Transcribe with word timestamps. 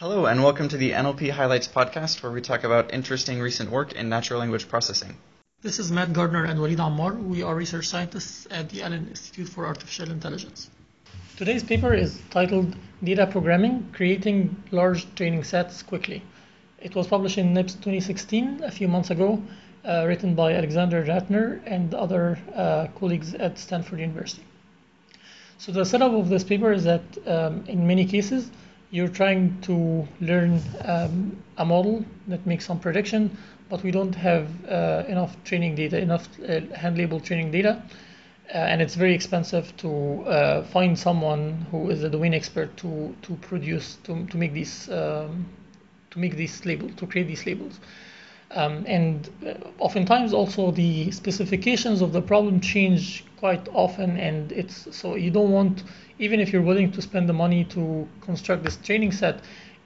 Hello, 0.00 0.24
and 0.24 0.42
welcome 0.42 0.66
to 0.66 0.78
the 0.78 0.92
NLP 0.92 1.30
Highlights 1.30 1.68
podcast, 1.68 2.22
where 2.22 2.32
we 2.32 2.40
talk 2.40 2.64
about 2.64 2.94
interesting 2.94 3.38
recent 3.38 3.70
work 3.70 3.92
in 3.92 4.08
natural 4.08 4.40
language 4.40 4.66
processing. 4.66 5.14
This 5.60 5.78
is 5.78 5.92
Matt 5.92 6.14
Gardner 6.14 6.44
and 6.44 6.58
Walid 6.58 6.78
Ammar. 6.78 7.22
We 7.22 7.42
are 7.42 7.54
research 7.54 7.86
scientists 7.86 8.48
at 8.50 8.70
the 8.70 8.82
Allen 8.82 9.08
Institute 9.10 9.50
for 9.50 9.66
Artificial 9.66 10.10
Intelligence. 10.10 10.70
Today's 11.36 11.62
paper 11.62 11.92
is 11.92 12.18
titled 12.30 12.76
Data 13.04 13.26
Programming 13.26 13.90
Creating 13.92 14.56
Large 14.70 15.04
Training 15.16 15.44
Sets 15.44 15.82
Quickly. 15.82 16.22
It 16.80 16.94
was 16.94 17.06
published 17.06 17.36
in 17.36 17.52
NIPS 17.52 17.74
2016 17.74 18.62
a 18.62 18.70
few 18.70 18.88
months 18.88 19.10
ago, 19.10 19.42
uh, 19.84 20.06
written 20.06 20.34
by 20.34 20.54
Alexander 20.54 21.04
Ratner 21.04 21.60
and 21.66 21.92
other 21.92 22.38
uh, 22.54 22.86
colleagues 22.98 23.34
at 23.34 23.58
Stanford 23.58 24.00
University. 24.00 24.46
So 25.58 25.72
the 25.72 25.84
setup 25.84 26.14
of 26.14 26.30
this 26.30 26.42
paper 26.42 26.72
is 26.72 26.84
that 26.84 27.02
um, 27.26 27.66
in 27.68 27.86
many 27.86 28.06
cases, 28.06 28.50
you're 28.90 29.08
trying 29.08 29.60
to 29.62 30.06
learn 30.20 30.60
um, 30.84 31.36
a 31.58 31.64
model 31.64 32.04
that 32.26 32.44
makes 32.46 32.66
some 32.66 32.78
prediction, 32.78 33.36
but 33.68 33.82
we 33.82 33.90
don't 33.90 34.14
have 34.14 34.48
uh, 34.68 35.04
enough 35.06 35.36
training 35.44 35.76
data, 35.76 35.98
enough 35.98 36.28
uh, 36.40 36.60
hand 36.74 36.98
labeled 36.98 37.24
training 37.24 37.50
data. 37.50 37.82
Uh, 38.52 38.58
and 38.58 38.82
it's 38.82 38.96
very 38.96 39.14
expensive 39.14 39.76
to 39.76 40.22
uh, 40.22 40.64
find 40.64 40.98
someone 40.98 41.64
who 41.70 41.88
is 41.88 42.02
a 42.02 42.10
domain 42.10 42.34
expert 42.34 42.76
to, 42.76 43.14
to 43.22 43.34
produce, 43.36 43.96
to, 44.02 44.26
to 44.26 44.36
make 44.36 44.52
these, 44.52 44.90
um, 44.90 45.46
to 46.10 46.18
make 46.18 46.34
these 46.34 46.66
labels, 46.66 46.92
to 46.96 47.06
create 47.06 47.28
these 47.28 47.46
labels. 47.46 47.78
Um, 48.52 48.84
and 48.88 49.30
uh, 49.46 49.54
oftentimes 49.78 50.32
also 50.32 50.72
the 50.72 51.12
specifications 51.12 52.00
of 52.00 52.12
the 52.12 52.20
problem 52.20 52.60
change 52.60 53.24
quite 53.38 53.68
often 53.72 54.16
and 54.16 54.50
it's 54.50 54.88
so 54.94 55.14
you 55.14 55.30
don't 55.30 55.52
want 55.52 55.84
even 56.18 56.40
if 56.40 56.52
you're 56.52 56.60
willing 56.60 56.90
to 56.90 57.00
spend 57.00 57.28
the 57.28 57.32
money 57.32 57.62
to 57.66 58.08
construct 58.22 58.64
this 58.64 58.76
training 58.76 59.12
set 59.12 59.40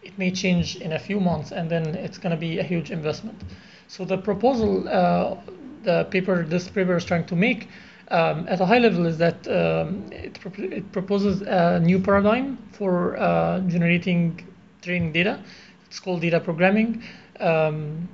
it 0.04 0.16
may 0.18 0.30
change 0.30 0.76
in 0.76 0.92
a 0.92 0.98
few 0.98 1.18
months 1.18 1.50
and 1.52 1.70
then 1.70 1.94
it's 1.94 2.18
going 2.18 2.30
to 2.30 2.36
be 2.36 2.58
a 2.58 2.62
huge 2.62 2.90
investment. 2.90 3.42
So 3.88 4.04
the 4.04 4.18
proposal 4.18 4.88
uh, 4.88 5.36
the 5.82 6.04
paper 6.10 6.44
this 6.44 6.68
paper 6.68 6.96
is 6.96 7.04
trying 7.04 7.26
to 7.26 7.36
make 7.36 7.68
um, 8.08 8.46
at 8.48 8.60
a 8.60 8.66
high 8.66 8.78
level 8.78 9.06
is 9.06 9.18
that 9.18 9.46
um, 9.48 10.10
it, 10.12 10.38
pro- 10.40 10.64
it, 10.64 10.92
proposes 10.92 11.42
a 11.42 11.80
new 11.80 11.98
paradigm 11.98 12.58
for 12.72 13.16
uh, 13.16 13.60
generating 13.60 14.46
training 14.82 15.12
data. 15.12 15.42
It's 15.86 16.00
called 16.00 16.20
data 16.20 16.38
programming. 16.40 17.02
Um, 17.40 18.08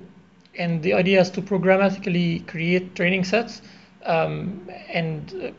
and 0.61 0.83
the 0.83 0.93
idea 0.93 1.19
is 1.19 1.31
to 1.31 1.41
programmatically 1.41 2.47
create 2.47 2.95
training 2.95 3.25
sets 3.25 3.63
um, 4.05 4.69
and 4.89 5.55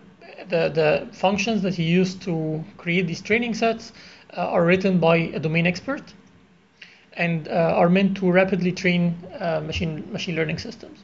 the, 0.50 0.70
the 0.80 1.08
functions 1.12 1.64
that 1.64 1.78
you 1.80 1.86
use 1.86 2.14
to 2.14 2.64
create 2.78 3.08
these 3.08 3.22
training 3.22 3.56
sets 3.56 3.94
uh, 4.38 4.56
are 4.56 4.64
written 4.64 5.00
by 5.00 5.18
a 5.38 5.40
domain 5.40 5.66
expert 5.66 6.14
and 7.14 7.48
uh, 7.48 7.82
are 7.82 7.90
meant 7.90 8.16
to 8.18 8.32
rapidly 8.32 8.72
train 8.72 9.16
uh, 9.40 9.60
machine 9.66 9.94
machine 10.12 10.36
learning 10.36 10.60
systems. 10.60 11.00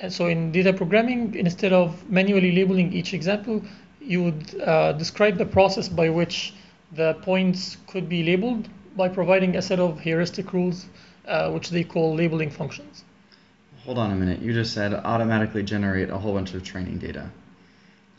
And 0.00 0.12
so 0.12 0.26
in 0.26 0.52
data 0.52 0.72
programming, 0.72 1.34
instead 1.34 1.72
of 1.72 2.08
manually 2.08 2.52
labeling 2.52 2.92
each 2.92 3.12
example, 3.12 3.62
you 4.00 4.22
would 4.22 4.60
uh, 4.62 4.92
describe 4.92 5.36
the 5.36 5.46
process 5.46 5.88
by 5.88 6.08
which 6.08 6.54
the 6.92 7.14
points 7.22 7.76
could 7.88 8.08
be 8.08 8.22
labeled 8.22 8.68
by 8.96 9.08
providing 9.08 9.56
a 9.56 9.62
set 9.62 9.80
of 9.80 10.00
heuristic 10.00 10.52
rules, 10.52 10.86
uh, 11.26 11.50
which 11.50 11.70
they 11.70 11.84
call 11.84 12.14
labeling 12.14 12.50
functions. 12.50 13.04
Hold 13.84 13.98
on 13.98 14.12
a 14.12 14.14
minute. 14.14 14.40
You 14.40 14.52
just 14.52 14.74
said 14.74 14.94
automatically 14.94 15.64
generate 15.64 16.08
a 16.08 16.16
whole 16.16 16.34
bunch 16.34 16.54
of 16.54 16.62
training 16.62 16.98
data. 16.98 17.28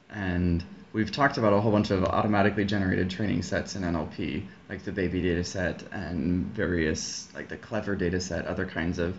And 0.09 0.61
we've 0.92 1.09
talked 1.09 1.38
about 1.38 1.53
a 1.53 1.61
whole 1.61 1.72
bunch 1.72 1.89
of 1.89 2.03
automatically 2.03 2.66
generated 2.66 3.09
training 3.09 3.44
sets 3.44 3.78
in 3.78 3.84
NLP, 3.84 4.44
like 4.67 4.84
the 4.84 4.91
bAbI 4.91 5.22
data 5.23 5.44
set 5.45 5.81
and 5.94 6.47
various, 6.47 7.30
like 7.34 7.47
the 7.47 7.56
CLEVR 7.56 7.97
data 7.97 8.19
set, 8.19 8.45
other 8.45 8.66
kinds 8.66 9.00
of 9.00 9.17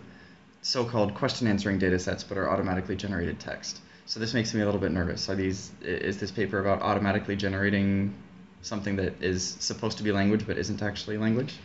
so 0.61 0.85
called 0.85 1.15
question 1.15 1.47
answering 1.47 1.79
data 1.79 1.97
sets, 1.97 2.23
but 2.23 2.37
are 2.37 2.47
automatically 2.47 2.95
generated 2.95 3.39
text. 3.39 3.81
So 4.05 4.19
this 4.19 4.35
makes 4.35 4.53
me 4.53 4.61
a 4.61 4.65
little 4.65 4.79
bit 4.79 4.91
nervous. 4.91 5.27
Are 5.29 5.35
these, 5.35 5.71
is 5.81 6.19
this 6.19 6.29
paper 6.29 6.59
about 6.59 6.83
automatically 6.83 7.35
generating 7.35 8.13
something 8.61 8.97
that 8.97 9.19
is 9.19 9.57
supposed 9.59 9.97
to 9.97 10.03
be 10.03 10.11
language 10.11 10.45
but 10.45 10.59
isn't 10.59 10.83
actually 10.83 11.17
language? 11.17 11.55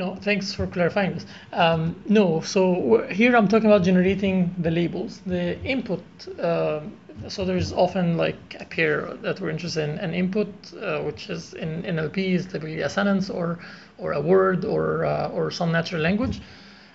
No, 0.00 0.14
thanks 0.14 0.54
for 0.54 0.66
clarifying 0.66 1.12
this. 1.12 1.26
Um, 1.52 1.94
no, 2.08 2.40
so 2.40 3.06
here 3.10 3.36
I'm 3.36 3.48
talking 3.48 3.66
about 3.66 3.82
generating 3.82 4.54
the 4.56 4.70
labels. 4.70 5.20
The 5.26 5.62
input, 5.62 6.02
uh, 6.38 6.80
so 7.28 7.44
there's 7.44 7.70
often 7.74 8.16
like 8.16 8.56
a 8.58 8.64
pair 8.64 9.12
that 9.16 9.38
we're 9.42 9.50
interested 9.50 9.90
in. 9.90 9.98
An 9.98 10.14
input, 10.14 10.48
uh, 10.72 11.02
which 11.02 11.28
is 11.28 11.52
in 11.52 11.82
NLP, 11.82 12.16
is 12.16 12.46
typically 12.46 12.80
a 12.80 12.88
sentence 12.88 13.28
or 13.28 13.58
or 13.98 14.12
a 14.12 14.20
word 14.22 14.64
or 14.64 15.04
uh, 15.04 15.28
or 15.36 15.50
some 15.50 15.70
natural 15.70 16.00
language. 16.00 16.40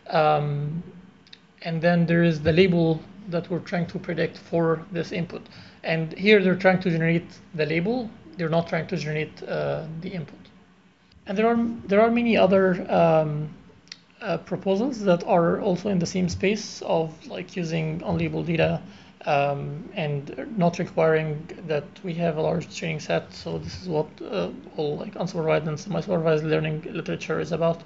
Um, 0.10 0.82
and 1.62 1.80
then 1.80 2.08
there 2.08 2.24
is 2.24 2.42
the 2.42 2.54
label 2.54 3.00
that 3.30 3.48
we're 3.52 3.66
trying 3.72 3.86
to 3.94 4.00
predict 4.00 4.36
for 4.40 4.84
this 4.92 5.12
input. 5.12 5.44
And 5.84 6.12
here 6.18 6.42
they're 6.42 6.62
trying 6.66 6.80
to 6.80 6.90
generate 6.90 7.30
the 7.54 7.68
label. 7.68 8.10
They're 8.38 8.56
not 8.58 8.68
trying 8.68 8.88
to 8.88 8.98
generate 8.98 9.44
uh, 9.44 9.86
the 10.02 10.10
input. 10.10 10.45
And 11.28 11.38
there 11.38 11.48
are 11.48 11.58
there 11.88 12.02
are 12.02 12.12
many 12.12 12.38
other 12.38 12.86
um, 12.92 13.50
uh, 14.22 14.38
proposals 14.38 15.00
that 15.02 15.24
are 15.24 15.60
also 15.60 15.90
in 15.90 16.00
the 16.00 16.06
same 16.06 16.30
space 16.30 16.82
of 16.84 17.14
like 17.28 17.56
using 17.56 18.00
unlabeled 18.02 18.46
data 18.46 18.82
um, 19.26 19.90
and 19.94 20.48
not 20.58 20.78
requiring 20.78 21.48
that 21.68 21.84
we 22.04 22.14
have 22.14 22.38
a 22.38 22.42
large 22.42 22.76
training 22.78 23.00
set. 23.00 23.34
So 23.34 23.58
this 23.58 23.82
is 23.82 23.90
what 23.90 24.08
uh, 24.22 24.50
all 24.78 24.98
like 24.98 25.16
unsupervised 25.16 25.68
and 25.68 25.80
semi-supervised 25.80 26.44
learning 26.44 26.88
literature 26.92 27.40
is 27.40 27.52
about. 27.52 27.84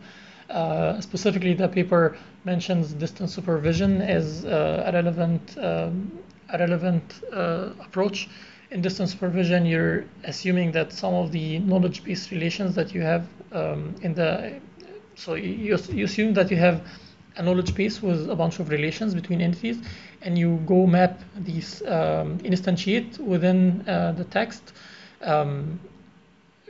Uh, 0.50 1.00
specifically, 1.00 1.54
the 1.54 1.68
paper 1.68 2.18
mentions 2.44 2.94
distant 2.94 3.30
supervision 3.30 4.02
as 4.02 4.46
uh, 4.46 4.84
a 4.86 4.92
relevant 4.92 5.58
um, 5.60 6.12
a 6.52 6.58
relevant 6.58 7.22
uh, 7.32 7.70
approach 7.80 8.28
in 8.72 8.82
distant 8.82 9.10
supervision, 9.10 9.66
you're 9.66 10.06
assuming 10.24 10.72
that 10.74 10.94
some 10.94 11.14
of 11.14 11.32
the 11.32 11.60
knowledge-based 11.60 12.32
relations 12.32 12.76
that 12.76 12.94
you 12.94 13.02
have 13.02 13.28
um, 13.52 13.96
in 14.02 14.14
the 14.14 14.60
so 15.16 15.34
you, 15.34 15.78
you 15.90 16.06
assume 16.06 16.34
that 16.36 16.50
you 16.50 16.56
have 16.58 16.82
a 17.36 17.44
knowledge 17.44 17.76
base 17.76 18.02
with 18.02 18.30
a 18.30 18.36
bunch 18.36 18.60
of 18.60 18.70
relations 18.70 19.14
between 19.14 19.42
entities, 19.42 19.78
and 20.22 20.38
you 20.38 20.62
go 20.66 20.86
map 20.86 21.20
these 21.36 21.82
um, 21.84 22.38
instantiate 22.40 23.18
within 23.20 23.88
uh, 23.88 24.14
the 24.14 24.24
text 24.26 24.74
um, 25.22 25.80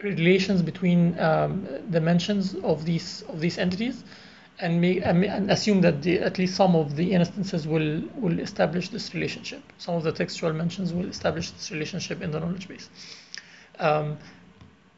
relations 0.03 0.61
between 0.61 1.19
um, 1.19 1.67
dimensions 1.89 2.55
of 2.63 2.85
these 2.85 3.23
of 3.29 3.39
these 3.39 3.57
entities 3.57 4.03
and, 4.61 4.81
make, 4.81 5.01
and 5.03 5.49
assume 5.49 5.81
that 5.81 6.01
the, 6.01 6.19
at 6.19 6.37
least 6.37 6.55
some 6.55 6.75
of 6.75 6.95
the 6.95 7.13
instances 7.13 7.67
will, 7.67 8.01
will 8.15 8.39
establish 8.39 8.89
this 8.89 9.13
relationship. 9.13 9.61
Some 9.77 9.95
of 9.95 10.03
the 10.03 10.11
textual 10.11 10.53
mentions 10.53 10.93
will 10.93 11.07
establish 11.07 11.51
this 11.51 11.71
relationship 11.71 12.21
in 12.21 12.31
the 12.31 12.39
knowledge 12.39 12.67
base. 12.67 12.89
Um, 13.79 14.17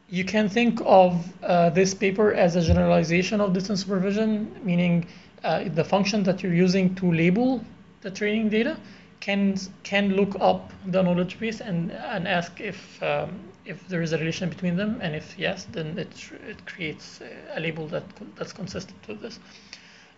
you 0.08 0.24
can 0.24 0.48
think 0.48 0.80
of 0.84 1.24
uh, 1.42 1.70
this 1.70 1.94
paper 1.94 2.34
as 2.34 2.56
a 2.56 2.60
generalization 2.60 3.40
of 3.40 3.52
distant 3.52 3.78
supervision, 3.78 4.54
meaning 4.62 5.06
uh, 5.44 5.64
the 5.74 5.84
function 5.84 6.22
that 6.24 6.42
you're 6.42 6.54
using 6.54 6.94
to 6.96 7.10
label 7.10 7.64
the 8.02 8.10
training 8.10 8.48
data 8.48 8.76
can 9.20 9.56
can 9.84 10.14
look 10.16 10.36
up 10.40 10.72
the 10.86 11.02
knowledge 11.02 11.38
base 11.38 11.60
and 11.60 11.92
and 11.92 12.26
ask 12.26 12.60
if 12.60 13.02
um, 13.02 13.38
if 13.64 13.86
there 13.88 14.02
is 14.02 14.12
a 14.12 14.18
relation 14.18 14.48
between 14.48 14.76
them, 14.76 14.98
and 15.02 15.14
if 15.14 15.38
yes, 15.38 15.66
then 15.72 15.98
it 15.98 16.12
it 16.48 16.64
creates 16.66 17.20
a 17.54 17.60
label 17.60 17.86
that 17.88 18.04
that's 18.36 18.52
consistent 18.52 18.98
with 19.08 19.20
this. 19.20 19.38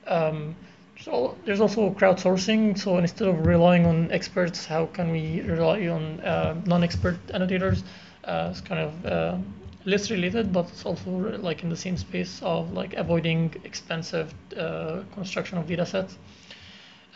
Um, 0.07 0.55
so 1.01 1.37
there's 1.45 1.61
also 1.61 1.91
crowdsourcing. 1.91 2.79
So 2.79 2.99
instead 2.99 3.29
of 3.29 3.47
relying 3.47 3.87
on 3.87 4.11
experts, 4.13 4.65
how 4.65 4.87
can 4.87 5.11
we 5.11 5.41
rely 5.43 5.89
on 5.89 6.21
uh, 6.21 6.55
non-expert 6.67 7.19
annotators? 7.33 7.83
Uh, 8.25 8.49
it's 8.51 8.61
kind 8.61 8.81
of 8.81 9.07
uh, 9.07 9.37
less 9.85 10.11
related, 10.11 10.53
but 10.53 10.69
it's 10.69 10.87
also 10.87 11.11
like 11.39 11.63
in 11.63 11.69
the 11.69 11.77
same 11.77 11.97
space 11.97 12.41
of 12.43 12.73
like 12.73 12.95
avoiding 12.95 13.55
expensive 13.65 14.33
uh, 14.57 15.03
construction 15.15 15.59
of 15.59 15.67
data 15.67 15.85
sets. 15.85 16.17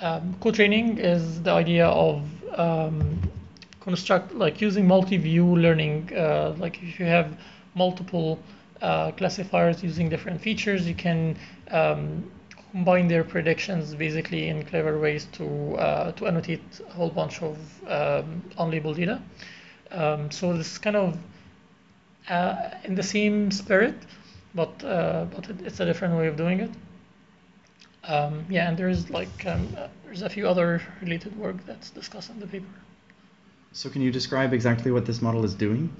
Um, 0.00 0.36
co-training 0.40 0.98
is 0.98 1.42
the 1.42 1.50
idea 1.50 1.86
of 1.86 2.22
um, 2.56 3.20
construct 3.88 4.34
like 4.34 4.60
using 4.60 4.86
multi-view 4.86 5.46
learning. 5.56 5.96
Uh, 6.14 6.54
like 6.58 6.74
if 6.82 7.00
you 7.00 7.06
have 7.06 7.28
multiple 7.74 8.38
uh, 8.82 9.10
classifiers 9.12 9.82
using 9.82 10.10
different 10.10 10.38
features, 10.46 10.86
you 10.86 10.94
can 10.94 11.34
um, 11.70 12.30
combine 12.70 13.08
their 13.08 13.24
predictions 13.24 13.94
basically 13.94 14.48
in 14.48 14.62
clever 14.70 14.98
ways 14.98 15.26
to 15.32 15.46
uh, 15.86 16.12
to 16.16 16.26
annotate 16.26 16.66
a 16.90 16.92
whole 16.92 17.12
bunch 17.20 17.42
of 17.42 17.56
um, 17.96 18.42
unlabeled 18.58 18.96
data. 18.96 19.16
Um, 19.90 20.30
so 20.30 20.44
this 20.58 20.72
is 20.72 20.78
kind 20.78 20.96
of 20.96 21.18
uh, 22.28 22.54
in 22.84 22.94
the 22.94 23.06
same 23.14 23.50
spirit, 23.50 23.96
but 24.54 24.72
uh, 24.84 25.24
but 25.34 25.48
it's 25.66 25.80
a 25.80 25.86
different 25.86 26.14
way 26.18 26.26
of 26.28 26.36
doing 26.36 26.60
it. 26.60 26.72
Um, 28.04 28.44
yeah, 28.50 28.68
and 28.68 28.76
there's 28.76 29.08
like 29.08 29.46
um, 29.46 29.66
uh, 29.78 29.88
there's 30.04 30.22
a 30.22 30.28
few 30.28 30.46
other 30.46 30.82
related 31.00 31.32
work 31.38 31.56
that's 31.64 31.88
discussed 31.90 32.30
in 32.30 32.38
the 32.38 32.46
paper. 32.46 32.74
So 33.72 33.88
can 33.90 34.02
you 34.02 34.10
describe 34.10 34.52
exactly 34.52 34.90
what 34.90 35.06
this 35.06 35.20
model 35.22 35.44
is 35.44 35.54
doing? 35.54 35.90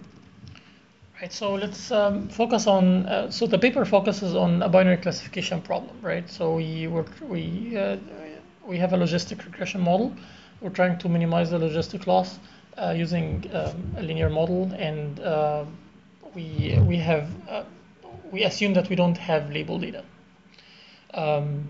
Right, 1.20 1.32
so 1.32 1.54
let's 1.54 1.90
um, 1.90 2.28
focus 2.28 2.66
on. 2.66 3.06
Uh, 3.06 3.30
so 3.30 3.46
the 3.46 3.58
paper 3.58 3.84
focuses 3.84 4.36
on 4.36 4.62
a 4.62 4.68
binary 4.68 4.98
classification 4.98 5.60
problem, 5.60 5.96
right? 6.00 6.28
So 6.30 6.56
we 6.56 6.86
work, 6.86 7.08
we 7.20 7.76
uh, 7.76 7.96
we 8.64 8.78
have 8.78 8.92
a 8.92 8.96
logistic 8.96 9.44
regression 9.44 9.80
model. 9.80 10.14
We're 10.60 10.70
trying 10.70 10.98
to 10.98 11.08
minimize 11.08 11.50
the 11.50 11.58
logistic 11.58 12.06
loss 12.06 12.38
uh, 12.76 12.94
using 12.96 13.50
um, 13.52 13.94
a 13.96 14.02
linear 14.02 14.30
model, 14.30 14.72
and 14.78 15.18
uh, 15.18 15.64
we 16.34 16.78
we 16.86 16.96
have 16.98 17.28
uh, 17.48 17.64
we 18.30 18.44
assume 18.44 18.74
that 18.74 18.88
we 18.88 18.94
don't 18.94 19.18
have 19.18 19.50
label 19.50 19.78
data. 19.78 20.04
Um, 21.14 21.68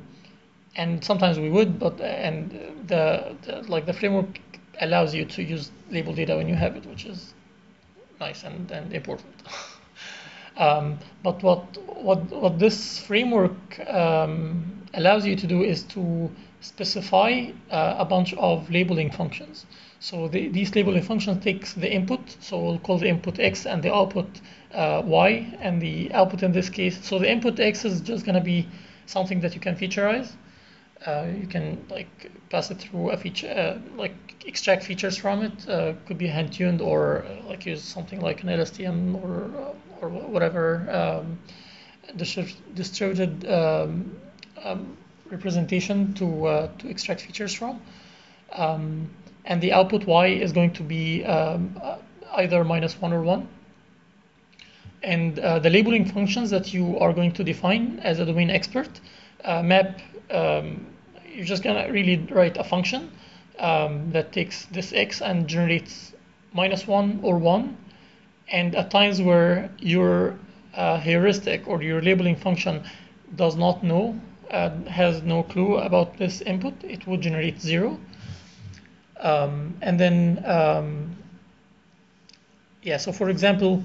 and 0.77 1.03
sometimes 1.03 1.39
we 1.39 1.49
would, 1.49 1.79
but 1.79 2.01
and 2.01 2.51
the, 2.87 3.35
the 3.43 3.63
like 3.63 3.87
the 3.87 3.95
framework 3.95 4.41
allows 4.81 5.15
you 5.15 5.25
to 5.25 5.43
use 5.43 5.71
label 5.91 6.15
data 6.15 6.37
when 6.37 6.49
you 6.49 6.55
have 6.55 6.77
it, 6.77 6.87
which 6.87 7.07
is 7.07 7.35
nice 8.21 8.45
and, 8.45 8.71
and 8.71 8.93
important. 8.93 9.35
um, 10.57 10.99
but 11.23 11.43
what, 11.43 11.77
what, 11.87 12.25
what 12.31 12.59
this 12.59 12.99
framework 12.99 13.79
um, 13.89 14.83
allows 14.95 15.27
you 15.27 15.37
to 15.37 15.47
do 15.47 15.63
is 15.63 15.83
to 15.85 16.31
specify 16.61 17.51
uh, 17.71 17.95
a 17.99 18.05
bunch 18.05 18.35
of 18.35 18.69
labeling 18.71 19.11
functions. 19.11 19.67
So 20.01 20.29
the, 20.29 20.49
these 20.49 20.75
labeling 20.75 21.03
functions 21.03 21.43
takes 21.43 21.73
the 21.75 21.93
input, 21.93 22.21
so 22.41 22.59
we'll 22.59 22.79
call 22.79 22.99
the 22.99 23.09
input 23.09 23.39
x 23.39 23.67
and 23.67 23.83
the 23.83 23.95
output 23.95 24.41
uh, 24.73 25.03
y, 25.05 25.57
and 25.61 25.81
the 25.81 26.13
output 26.13 26.43
in 26.43 26.53
this 26.53 26.69
case. 26.69 27.05
So 27.05 27.19
the 27.19 27.31
input 27.31 27.59
x 27.59 27.85
is 27.85 28.01
just 28.01 28.25
going 28.25 28.35
to 28.37 28.41
be 28.41 28.69
something 29.07 29.41
that 29.41 29.55
you 29.55 29.61
can 29.61 29.75
featureize. 29.75 30.33
Uh, 31.07 31.27
you 31.41 31.47
can 31.47 31.85
like 31.91 32.31
pass 32.51 32.71
it 32.71 32.79
through 32.79 33.11
a 33.11 33.17
feature, 33.17 33.49
uh, 33.49 33.79
like 33.97 34.13
extract 34.47 34.83
features 34.83 35.17
from 35.17 35.43
it. 35.43 35.69
Uh, 35.69 35.93
could 36.07 36.19
be 36.19 36.27
hand 36.27 36.53
tuned 36.53 36.81
or 36.81 37.25
uh, 37.25 37.47
like 37.47 37.67
use 37.67 37.83
something 37.83 38.21
like 38.21 38.43
an 38.43 38.49
LSTM 38.49 39.23
or 39.23 39.45
uh, 39.57 39.75
or 40.01 40.09
whatever 40.09 40.91
um, 40.91 41.39
distributed 42.17 43.49
um, 43.49 44.17
um, 44.65 44.97
representation 45.31 46.15
to 46.15 46.47
uh, 46.47 46.69
to 46.79 46.89
extract 46.89 47.21
features 47.21 47.55
from. 47.55 47.81
Um, 48.53 49.09
and 49.45 49.61
the 49.61 49.73
output 49.73 50.05
y 50.05 50.27
is 50.27 50.53
going 50.53 50.73
to 50.73 50.83
be 50.83 51.25
um, 51.25 51.81
either 52.35 52.65
minus 52.65 53.01
one 53.01 53.13
or 53.13 53.23
one. 53.23 53.49
And 55.03 55.37
the 55.37 55.71
labeling 55.71 56.07
functions 56.07 56.51
that 56.51 56.75
you 56.75 56.99
are 56.99 57.13
going 57.13 57.33
to 57.35 57.45
define 57.45 58.01
as 58.01 58.19
a 58.19 58.27
domain 58.27 58.51
expert 58.51 59.01
map 59.45 60.01
um, 60.31 60.87
you're 61.39 61.47
just 61.47 61.63
gonna 61.63 61.89
really 61.93 62.17
write 62.33 62.57
a 62.57 62.65
function 62.65 63.13
um, 63.61 64.11
that 64.11 64.33
takes 64.33 64.65
this 64.73 64.93
x 64.93 65.23
and 65.23 65.47
generates 65.47 66.13
minus 66.53 66.85
one 66.85 67.21
or 67.23 67.39
one. 67.39 67.77
And 68.51 68.75
at 68.75 68.91
times 68.91 69.23
where 69.23 69.71
your 69.79 70.37
uh, 70.75 70.99
heuristic 70.99 71.69
or 71.69 71.81
your 71.81 72.03
labeling 72.03 72.35
function 72.35 72.83
does 73.37 73.55
not 73.55 73.85
know, 73.85 74.21
uh, 74.51 74.71
has 74.89 75.23
no 75.23 75.45
clue 75.45 75.77
about 75.77 76.17
this 76.17 76.41
input, 76.41 76.75
it 76.83 77.07
would 77.07 77.21
generate 77.21 77.61
zero. 77.61 78.01
Um, 79.21 79.77
and 79.81 80.01
then, 80.01 80.43
um, 80.45 81.17
yeah, 82.83 82.97
so 82.97 83.13
for 83.13 83.31
example, 83.31 83.85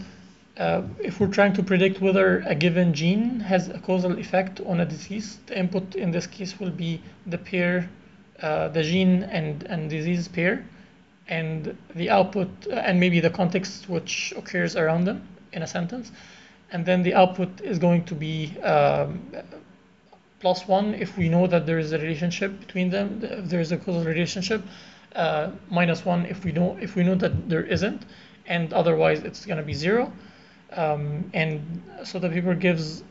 uh, 0.58 0.84
if 1.00 1.20
we're 1.20 1.28
trying 1.28 1.54
to 1.54 1.64
predict 1.64 2.00
whether 2.00 2.40
a 2.46 2.54
given 2.54 2.94
gene 2.94 3.40
has 3.40 3.70
a 3.70 3.80
causal 3.80 4.20
effect 4.20 4.62
on 4.62 4.80
a 4.82 4.86
disease, 4.86 5.40
the 5.48 5.58
input 5.58 5.96
in 5.96 6.12
this 6.12 6.28
case 6.28 6.60
will 6.60 6.70
be 6.70 7.02
the 7.26 7.38
pair, 7.38 7.90
uh, 8.42 8.68
the 8.70 8.84
gene 8.84 9.24
and, 9.24 9.64
and 9.64 9.90
disease 9.90 10.28
pair, 10.28 10.64
and 11.28 11.76
the 11.96 12.10
output, 12.10 12.50
uh, 12.68 12.76
and 12.76 13.00
maybe 13.00 13.20
the 13.20 13.30
context 13.30 13.90
which 13.90 14.34
occurs 14.38 14.76
around 14.76 15.06
them 15.06 15.28
in 15.54 15.64
a 15.64 15.68
sentence. 15.68 16.12
And 16.72 16.86
then 16.86 17.02
the 17.04 17.14
output 17.14 17.62
is 17.62 17.80
going 17.80 18.04
to 18.06 18.16
be 18.16 18.58
um, 18.62 19.32
plus 20.40 20.68
one 20.68 20.94
if 20.94 21.18
we 21.18 21.30
know 21.30 21.48
that 21.48 21.66
there 21.66 21.80
is 21.80 21.94
a 21.94 21.98
relationship 21.98 22.60
between 22.60 22.90
them, 22.90 23.20
if 23.24 23.46
there 23.50 23.62
is 23.62 23.72
a 23.72 23.78
causal 23.78 24.04
relationship, 24.04 24.62
uh, 25.16 25.52
minus 25.70 26.04
one 26.06 26.26
if 26.26 26.44
we 26.44 26.52
know 26.52 26.78
if 26.82 26.96
we 26.96 27.04
know 27.04 27.16
that 27.16 27.50
there 27.50 27.64
isn't, 27.64 28.06
and 28.48 28.74
otherwise 28.74 29.20
it's 29.24 29.46
going 29.46 29.58
to 29.58 29.64
be 29.64 29.74
zero. 29.74 30.12
Um, 30.75 31.30
and 31.34 31.81
so 32.04 32.20
the 32.20 32.30
paper 32.30 32.56
gives 32.56 33.04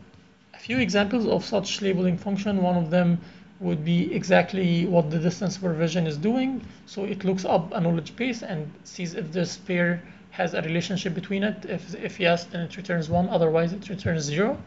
a 0.55 0.59
few 0.59 0.79
examples 0.79 1.27
of 1.27 1.45
such 1.45 1.81
labeling 1.81 2.19
function. 2.19 2.63
One 2.63 2.77
of 2.77 2.91
them 2.91 3.21
would 3.61 3.85
be 3.85 4.13
exactly 4.13 4.87
what 4.87 5.11
the 5.11 5.19
distant 5.19 5.53
supervision 5.53 6.07
is 6.07 6.17
doing. 6.17 6.65
So 6.87 7.05
it 7.05 7.25
looks 7.25 7.45
up 7.45 7.73
a 7.73 7.81
knowledge 7.81 8.17
base 8.17 8.43
and 8.43 8.71
sees 8.85 9.15
if 9.15 9.33
this 9.33 9.57
pair 9.57 10.03
has 10.31 10.55
a 10.55 10.63
relationship 10.63 11.15
between 11.15 11.45
it. 11.45 11.65
If, 11.67 11.95
if 11.95 12.19
yes, 12.19 12.45
then 12.45 12.63
it 12.63 12.77
returns 12.77 13.09
one, 13.09 13.29
otherwise 13.29 13.73
it 13.73 13.89
returns 13.89 14.25
zero. 14.25 14.59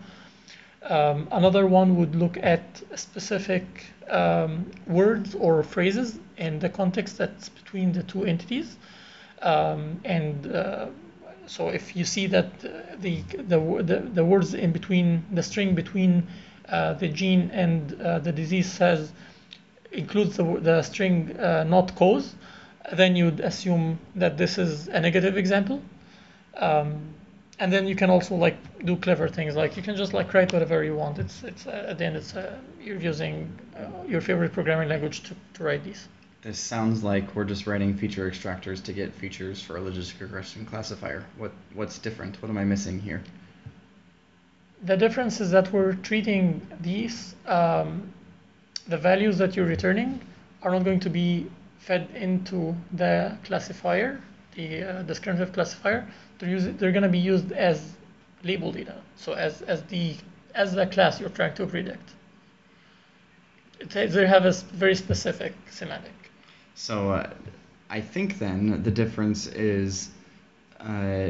Um, 0.84 1.28
another 1.32 1.66
one 1.66 1.98
would 1.98 2.16
look 2.16 2.38
at 2.38 2.82
specific 2.96 3.66
um, 4.10 4.70
words 4.88 5.36
or 5.36 5.64
phrases 5.64 6.20
in 6.38 6.60
the 6.60 6.70
context 6.70 7.18
that's 7.18 7.50
between 7.50 7.92
the 7.92 8.04
two 8.04 8.24
entities. 8.26 8.78
Um, 9.42 10.00
and 10.06 10.48
uh, 10.48 10.88
so 11.48 11.70
if 11.70 11.96
you 11.96 12.06
see 12.06 12.28
that 12.28 12.60
the, 12.60 13.22
the, 13.38 13.82
the, 13.82 14.10
the 14.14 14.26
words 14.26 14.54
in 14.54 14.72
between, 14.72 15.26
the 15.32 15.44
string 15.44 15.76
between 15.76 16.28
uh, 16.70 16.94
the 16.94 17.08
gene 17.08 17.52
and 17.52 18.00
uh, 18.02 18.20
the 18.20 18.32
disease 18.32 18.72
says, 18.72 19.12
includes 19.92 20.38
the, 20.38 20.44
the 20.60 20.82
string 20.82 21.38
uh, 21.40 21.64
not 21.64 21.96
cause, 21.96 22.36
then 22.94 23.16
you'd 23.16 23.40
assume 23.40 24.00
that 24.16 24.38
this 24.38 24.58
is 24.58 24.88
a 24.88 25.00
negative 25.00 25.38
example. 25.38 25.82
Um, 26.58 27.14
and 27.60 27.72
then 27.72 27.88
you 27.88 27.96
can 27.96 28.10
also 28.10 28.36
like 28.36 28.58
do 28.86 28.98
clever 28.98 29.30
things 29.30 29.56
like 29.56 29.78
you 29.78 29.84
can 29.84 29.96
just 29.96 30.14
like 30.14 30.34
write 30.34 30.52
whatever 30.52 30.84
you 30.84 30.96
want. 30.96 31.20
It's 31.20 31.44
it's 31.44 31.66
uh, 31.66 31.86
at 31.90 31.98
the 31.98 32.06
end 32.06 32.18
it's 32.18 32.36
uh, 32.36 32.58
you're 32.82 33.00
using 33.00 33.58
uh, 33.78 34.04
your 34.08 34.22
favorite 34.22 34.52
programming 34.52 34.90
language 34.90 35.24
to, 35.24 35.36
to 35.54 35.64
write 35.64 35.84
these. 35.84 36.08
This 36.46 36.60
sounds 36.60 37.04
like 37.04 37.36
we're 37.36 37.44
just 37.44 37.66
writing 37.66 37.98
feature 37.98 38.30
extractors 38.30 38.84
to 38.84 38.94
get 38.94 39.12
features 39.12 39.64
for 39.64 39.78
a 39.78 39.82
logistic 39.82 40.22
regression 40.22 40.64
classifier. 40.64 41.26
What 41.40 41.52
what's 41.74 41.98
different? 41.98 42.40
What 42.40 42.52
am 42.52 42.58
I 42.60 42.64
missing 42.64 43.00
here? 43.00 43.24
The 44.84 44.96
difference 44.96 45.42
is 45.42 45.50
that 45.50 45.74
we're 45.74 45.94
treating 45.94 46.62
these 46.82 47.34
um, 47.48 48.14
the 48.88 48.96
values 48.96 49.40
that 49.40 49.56
you're 49.56 49.66
returning 49.66 50.22
are 50.62 50.70
not 50.70 50.84
going 50.84 51.00
to 51.00 51.10
be 51.10 51.48
fed 51.80 52.10
into 52.14 52.76
the 52.94 53.36
classifier, 53.44 54.22
the 54.54 54.84
uh, 54.84 55.02
descriptive 55.02 55.52
classifier. 55.52 56.06
They're 56.38 56.60
they're 56.60 56.92
going 56.92 57.10
to 57.12 57.16
be 57.20 57.26
used 57.34 57.54
as 57.54 57.96
label 58.44 58.72
data. 58.72 58.98
So 59.16 59.34
as 59.34 59.64
as 59.64 59.82
the 59.86 60.16
as 60.54 60.74
the 60.76 60.86
class 60.86 61.20
you're 61.20 61.36
trying 61.40 61.56
to 61.56 61.66
predict. 61.66 62.08
They 63.90 64.28
have 64.28 64.46
a 64.46 64.52
very 64.52 64.94
specific 64.94 65.54
semantic. 65.72 66.15
So 66.76 67.12
uh, 67.12 67.30
I 67.90 68.02
think 68.02 68.38
then 68.38 68.84
the 68.84 68.92
difference 68.92 69.48
is 69.48 70.10
uh, 70.80 71.30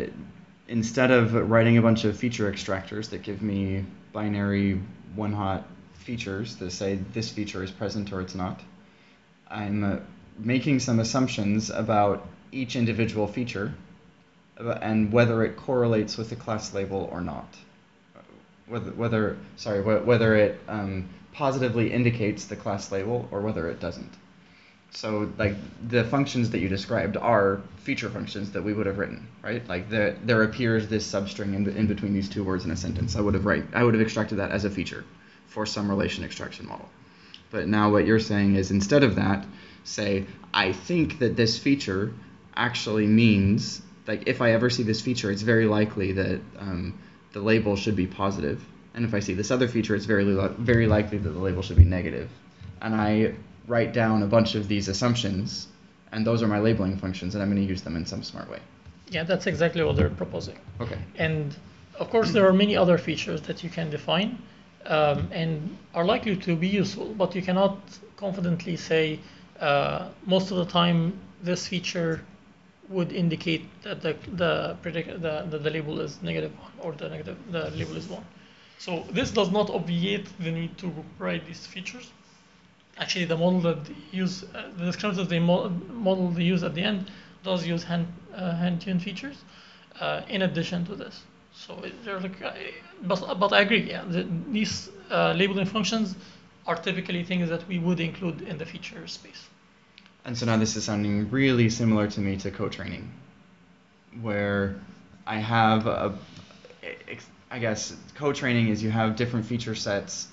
instead 0.68 1.12
of 1.12 1.34
writing 1.34 1.78
a 1.78 1.82
bunch 1.84 2.04
of 2.04 2.18
feature 2.18 2.52
extractors 2.52 3.12
that 3.12 3.22
give 3.22 3.44
me 3.44 3.86
binary 4.12 4.82
one 5.16 5.32
hot 5.32 5.66
features 5.94 6.56
that 6.58 6.72
say 6.72 6.96
this 7.14 7.32
feature 7.32 7.64
is 7.64 7.70
present 7.70 8.12
or 8.12 8.22
it's 8.22 8.34
not, 8.34 8.60
I'm 9.48 9.84
uh, 9.84 9.98
making 10.40 10.80
some 10.80 11.00
assumptions 11.00 11.70
about 11.70 12.28
each 12.52 12.76
individual 12.76 13.28
feature 13.28 13.74
and 14.58 15.12
whether 15.12 15.44
it 15.44 15.58
correlates 15.58 16.18
with 16.18 16.30
the 16.32 16.36
class 16.36 16.74
label 16.74 17.08
or 17.12 17.22
not. 17.22 17.56
Whether, 18.68 18.92
whether 18.92 19.38
sorry, 19.58 19.82
whether 19.82 20.36
it 20.36 20.60
um, 20.68 21.08
positively 21.34 21.94
indicates 21.94 22.46
the 22.46 22.56
class 22.56 22.92
label 22.92 23.28
or 23.30 23.42
whether 23.42 23.70
it 23.70 23.80
doesn't. 23.80 24.12
So 24.96 25.30
like 25.38 25.56
the 25.90 26.06
functions 26.06 26.52
that 26.52 26.60
you 26.60 26.70
described 26.70 27.18
are 27.18 27.62
feature 27.78 28.10
functions 28.10 28.52
that 28.54 28.64
we 28.64 28.74
would 28.74 28.86
have 28.86 28.98
written, 28.98 29.28
right? 29.44 29.68
Like 29.68 29.90
there 29.90 30.16
there 30.24 30.44
appears 30.44 30.88
this 30.88 31.06
substring 31.06 31.54
in, 31.54 31.68
in 31.68 31.86
between 31.88 32.14
these 32.14 32.30
two 32.30 32.46
words 32.46 32.64
in 32.64 32.72
a 32.72 32.78
sentence. 32.78 33.18
I 33.18 33.22
would 33.22 33.34
have 33.34 33.46
write 33.46 33.66
I 33.74 33.84
would 33.84 33.94
have 33.94 34.02
extracted 34.02 34.38
that 34.40 34.52
as 34.52 34.64
a 34.64 34.70
feature 34.70 35.04
for 35.48 35.66
some 35.66 35.90
relation 35.90 36.24
extraction 36.24 36.66
model. 36.66 36.88
But 37.52 37.68
now 37.68 37.92
what 37.92 38.06
you're 38.06 38.22
saying 38.22 38.56
is 38.56 38.72
instead 38.72 39.04
of 39.04 39.16
that, 39.16 39.46
say 39.84 40.26
I 40.54 40.72
think 40.72 41.20
that 41.20 41.36
this 41.36 41.58
feature 41.60 42.14
actually 42.56 43.06
means 43.06 43.82
like 44.08 44.24
if 44.28 44.42
I 44.42 44.52
ever 44.52 44.70
see 44.70 44.84
this 44.84 45.02
feature, 45.02 45.30
it's 45.30 45.42
very 45.42 45.66
likely 45.66 46.14
that 46.14 46.40
um, 46.58 46.98
the 47.34 47.42
label 47.42 47.76
should 47.76 47.98
be 47.98 48.08
positive. 48.08 48.64
and 48.94 49.04
if 49.04 49.14
I 49.14 49.20
see 49.20 49.34
this 49.34 49.52
other 49.52 49.68
feature, 49.68 49.94
it's 49.94 50.06
very 50.06 50.24
very 50.58 50.88
likely 50.88 51.18
that 51.18 51.30
the 51.30 51.40
label 51.48 51.62
should 51.62 51.78
be 51.78 51.84
negative. 51.84 52.30
And 52.82 52.96
I 52.96 53.36
write 53.68 53.94
down 53.94 54.24
a 54.24 54.28
bunch 54.28 54.56
of 54.56 54.68
these 54.68 54.88
assumptions, 54.88 55.68
and 56.12 56.26
those 56.26 56.42
are 56.44 56.48
my 56.48 56.60
labeling 56.60 56.98
functions, 56.98 57.36
and 57.36 57.42
I'm 57.42 57.50
going 57.50 57.62
to 57.62 57.68
use 57.68 57.82
them 57.82 57.96
in 57.96 58.06
some 58.06 58.24
smart 58.24 58.50
way. 58.50 58.60
Yeah, 59.10 59.24
that's 59.24 59.48
exactly 59.48 59.84
what 59.84 59.96
they're 59.96 60.10
proposing. 60.10 60.58
Okay. 60.82 60.98
And 61.16 61.56
of 62.00 62.10
course, 62.10 62.32
there 62.32 62.48
are 62.48 62.54
many 62.54 62.76
other 62.76 62.98
features 62.98 63.42
that 63.42 63.64
you 63.64 63.70
can 63.70 63.90
define 63.90 64.38
um, 64.86 65.28
and 65.32 65.78
are 65.94 66.06
likely 66.06 66.36
to 66.36 66.56
be 66.56 66.68
useful, 66.68 67.14
but 67.14 67.36
you 67.36 67.42
cannot 67.42 67.78
confidently 68.18 68.76
say 68.76 69.20
uh, 69.60 70.10
most 70.26 70.52
of 70.52 70.58
the 70.58 70.66
time 70.66 71.20
this 71.42 71.68
feature 71.68 72.22
would 72.90 73.12
indicate 73.12 73.66
that 73.84 74.02
the 74.02 74.16
the, 74.34 74.78
predict, 74.82 75.22
the, 75.22 75.46
the 75.50 75.58
the 75.58 75.70
label 75.70 76.00
is 76.00 76.22
negative 76.22 76.52
one 76.60 76.72
or 76.80 76.92
the 76.94 77.10
negative 77.10 77.38
the 77.52 77.72
label 77.72 77.96
is 77.96 78.08
one. 78.08 78.24
So 78.78 79.06
this 79.12 79.32
does 79.32 79.52
not 79.52 79.70
obviate 79.70 80.28
the 80.40 80.52
need 80.52 80.78
to 80.80 80.92
write 81.18 81.46
these 81.46 81.66
features. 81.66 82.12
Actually, 82.98 83.26
the 83.26 83.36
model 83.38 83.60
that 83.62 83.78
use, 84.12 84.44
uh, 84.44 84.70
the 84.78 84.86
descriptors 84.86 85.28
they 85.28 85.40
mo- 85.40 85.70
model 85.92 86.30
they 86.32 86.44
use 86.44 86.64
at 86.64 86.74
the 86.74 86.82
end 86.82 87.12
does 87.44 87.68
use 87.68 87.84
hand 87.84 88.08
uh, 88.34 88.56
hand 88.56 88.82
tuned 88.82 89.02
features 89.02 89.44
uh, 90.00 90.22
in 90.30 90.42
addition 90.44 90.86
to 90.86 90.96
this. 90.96 91.24
So 91.54 91.84
they're 92.04 92.20
like, 92.20 92.42
uh, 92.42 92.52
but 93.04 93.40
but 93.40 93.54
I 93.54 93.62
agree. 93.62 93.90
Yeah, 93.90 94.04
the, 94.08 94.26
these 94.52 94.90
uh, 95.12 95.34
labeling 95.34 95.66
functions 95.66 96.16
are 96.68 96.76
typically 96.76 97.24
things 97.24 97.50
that 97.50 97.68
we 97.68 97.80
would 97.80 98.00
include 98.00 98.42
in 98.42 98.58
the 98.58 98.66
feature 98.66 99.06
space. 99.08 99.50
And 100.26 100.38
so 100.38 100.46
now 100.46 100.58
this 100.58 100.76
is 100.76 100.84
sounding 100.86 101.30
really 101.30 101.70
similar 101.70 102.08
to 102.08 102.20
me 102.20 102.38
to 102.38 102.50
co-training, 102.50 103.08
where 104.22 104.76
I 105.28 105.38
have 105.38 105.86
a, 105.86 106.18
I 107.52 107.60
guess 107.60 107.96
co-training 108.16 108.70
is 108.70 108.82
you 108.82 108.90
have 108.90 109.16
different 109.16 109.46
feature 109.46 109.76
sets, 109.76 110.28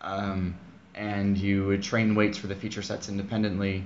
um, 0.00 0.54
and 0.94 1.36
you 1.36 1.66
would 1.66 1.82
train 1.82 2.14
weights 2.14 2.38
for 2.38 2.46
the 2.46 2.54
feature 2.54 2.82
sets 2.82 3.08
independently, 3.08 3.84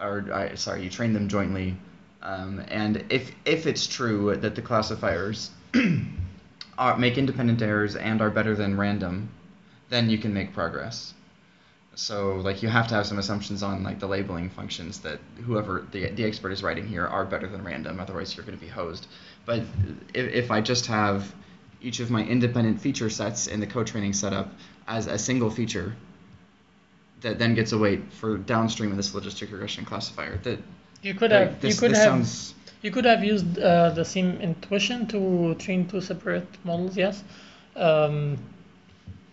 or 0.00 0.26
I, 0.32 0.54
sorry, 0.54 0.82
you 0.82 0.90
train 0.90 1.12
them 1.12 1.28
jointly. 1.28 1.76
Um, 2.22 2.64
and 2.68 3.04
if 3.10 3.32
if 3.44 3.66
it's 3.66 3.86
true 3.86 4.36
that 4.36 4.54
the 4.54 4.62
classifiers 4.62 5.50
are, 6.78 6.96
make 6.96 7.18
independent 7.18 7.60
errors 7.60 7.96
and 7.96 8.20
are 8.20 8.30
better 8.30 8.54
than 8.54 8.76
random, 8.76 9.28
then 9.90 10.08
you 10.08 10.18
can 10.18 10.32
make 10.32 10.54
progress. 10.54 11.14
So 11.96 12.36
like 12.36 12.62
you 12.62 12.68
have 12.68 12.88
to 12.88 12.94
have 12.94 13.06
some 13.06 13.18
assumptions 13.18 13.62
on 13.62 13.82
like 13.84 14.00
the 14.00 14.08
labeling 14.08 14.50
functions 14.50 14.98
that 15.00 15.20
whoever 15.44 15.86
the, 15.92 16.10
the 16.10 16.24
expert 16.24 16.50
is 16.50 16.62
writing 16.62 16.86
here 16.86 17.06
are 17.06 17.24
better 17.24 17.46
than 17.46 17.62
random. 17.62 18.00
Otherwise 18.00 18.36
you're 18.36 18.44
going 18.44 18.58
to 18.58 18.64
be 18.64 18.70
hosed. 18.70 19.06
But 19.44 19.62
if, 20.12 20.32
if 20.32 20.50
I 20.50 20.60
just 20.60 20.86
have 20.86 21.32
each 21.80 22.00
of 22.00 22.10
my 22.10 22.24
independent 22.24 22.80
feature 22.80 23.10
sets 23.10 23.46
in 23.46 23.60
the 23.60 23.66
co-training 23.66 24.14
setup 24.14 24.52
as 24.88 25.06
a 25.06 25.18
single 25.18 25.50
feature 25.50 25.94
that 27.24 27.38
then 27.38 27.54
gets 27.54 27.72
a 27.72 27.78
weight 27.78 28.12
for 28.12 28.36
downstream 28.36 28.90
of 28.90 28.96
this 28.96 29.10
logistic 29.10 29.50
regression 29.50 29.84
classifier, 29.84 30.36
that 30.44 30.58
You 31.02 31.14
could 31.14 31.32
like, 31.32 31.48
have 31.48 31.60
this, 31.60 31.74
you 31.74 31.80
could 31.80 31.96
have 31.96 32.04
sounds 32.04 32.54
you 32.82 32.90
could 32.90 33.06
have 33.06 33.24
used 33.24 33.58
uh, 33.58 33.90
the 33.90 34.04
same 34.04 34.38
intuition 34.42 35.06
to 35.06 35.54
train 35.54 35.88
two 35.88 36.02
separate 36.02 36.46
models. 36.64 36.96
Yes, 36.98 37.24
um, 37.76 38.36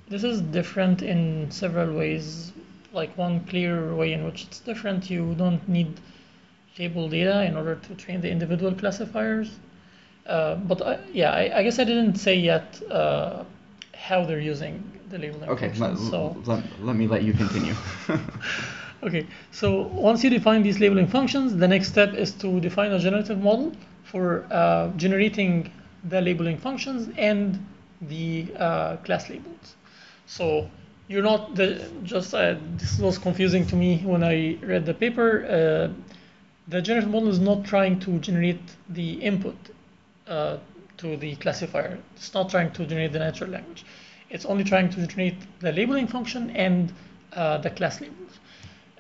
this 0.08 0.24
is 0.24 0.42
different 0.42 1.02
in 1.02 1.52
several 1.52 1.94
ways. 1.94 2.54
Like 2.94 3.18
one 3.18 3.42
clear 3.42 3.94
way 3.94 4.14
in 4.14 4.24
which 4.26 4.44
it's 4.46 4.60
different, 4.60 5.10
you 5.10 5.36
don't 5.36 5.68
need 5.68 6.00
label 6.80 7.10
data 7.10 7.44
in 7.44 7.58
order 7.58 7.76
to 7.76 7.96
train 7.96 8.22
the 8.22 8.30
individual 8.30 8.74
classifiers. 8.74 9.50
Uh, 10.26 10.56
but 10.56 10.82
I, 10.82 11.00
yeah, 11.12 11.32
I, 11.32 11.60
I 11.60 11.64
guess 11.64 11.78
I 11.78 11.84
didn't 11.84 12.16
say 12.16 12.36
yet 12.36 12.82
uh, 12.90 13.44
how 13.94 14.24
they're 14.26 14.40
using 14.40 15.01
the 15.12 15.20
labeling 15.20 15.50
okay. 15.50 15.72
Let, 15.74 15.98
so 15.98 16.36
let, 16.46 16.64
let 16.82 16.96
me 16.96 17.08
let 17.08 17.24
you 17.24 17.34
continue. 17.34 17.76
Okay, 19.04 19.26
so 19.50 19.88
once 19.88 20.24
you 20.24 20.30
define 20.30 20.62
these 20.62 20.80
labeling 20.80 21.08
functions, 21.08 21.56
the 21.56 21.68
next 21.68 21.88
step 21.88 22.14
is 22.14 22.34
to 22.34 22.60
define 22.60 22.92
a 22.92 23.00
generative 23.00 23.40
model 23.40 23.72
for 24.04 24.46
uh, 24.52 24.90
generating 24.96 25.72
the 26.04 26.22
labeling 26.22 26.58
functions 26.58 27.10
and 27.18 27.66
the 28.02 28.46
uh, 28.58 28.98
class 28.98 29.28
labels. 29.28 29.76
So 30.28 30.70
you're 31.08 31.24
not 31.24 31.56
the, 31.56 31.90
just 32.04 32.36
uh, 32.36 32.58
this 32.78 33.00
was 33.00 33.18
confusing 33.18 33.66
to 33.68 33.76
me 33.76 34.04
when 34.06 34.24
I 34.24 34.58
read 34.62 34.86
the 34.86 34.94
paper. 34.94 35.46
Uh, 35.46 35.94
the 36.68 36.80
generative 36.82 37.10
model 37.10 37.30
is 37.30 37.40
not 37.40 37.66
trying 37.66 38.00
to 38.02 38.20
generate 38.20 38.62
the 38.90 39.14
input 39.14 39.58
uh, 40.28 40.58
to 40.98 41.18
the 41.18 41.36
classifier. 41.38 41.98
It's 42.16 42.36
not 42.36 42.52
trying 42.52 42.72
to 42.74 42.86
generate 42.86 43.14
the 43.14 43.20
natural 43.20 43.50
language. 43.50 43.84
It's 44.32 44.46
only 44.46 44.64
trying 44.64 44.90
to 44.92 45.06
generate 45.08 45.38
the 45.60 45.72
labeling 45.72 46.08
function 46.08 46.50
and 46.52 46.94
uh, 47.34 47.58
the 47.60 47.70
class 47.70 48.02
labels, 48.02 48.40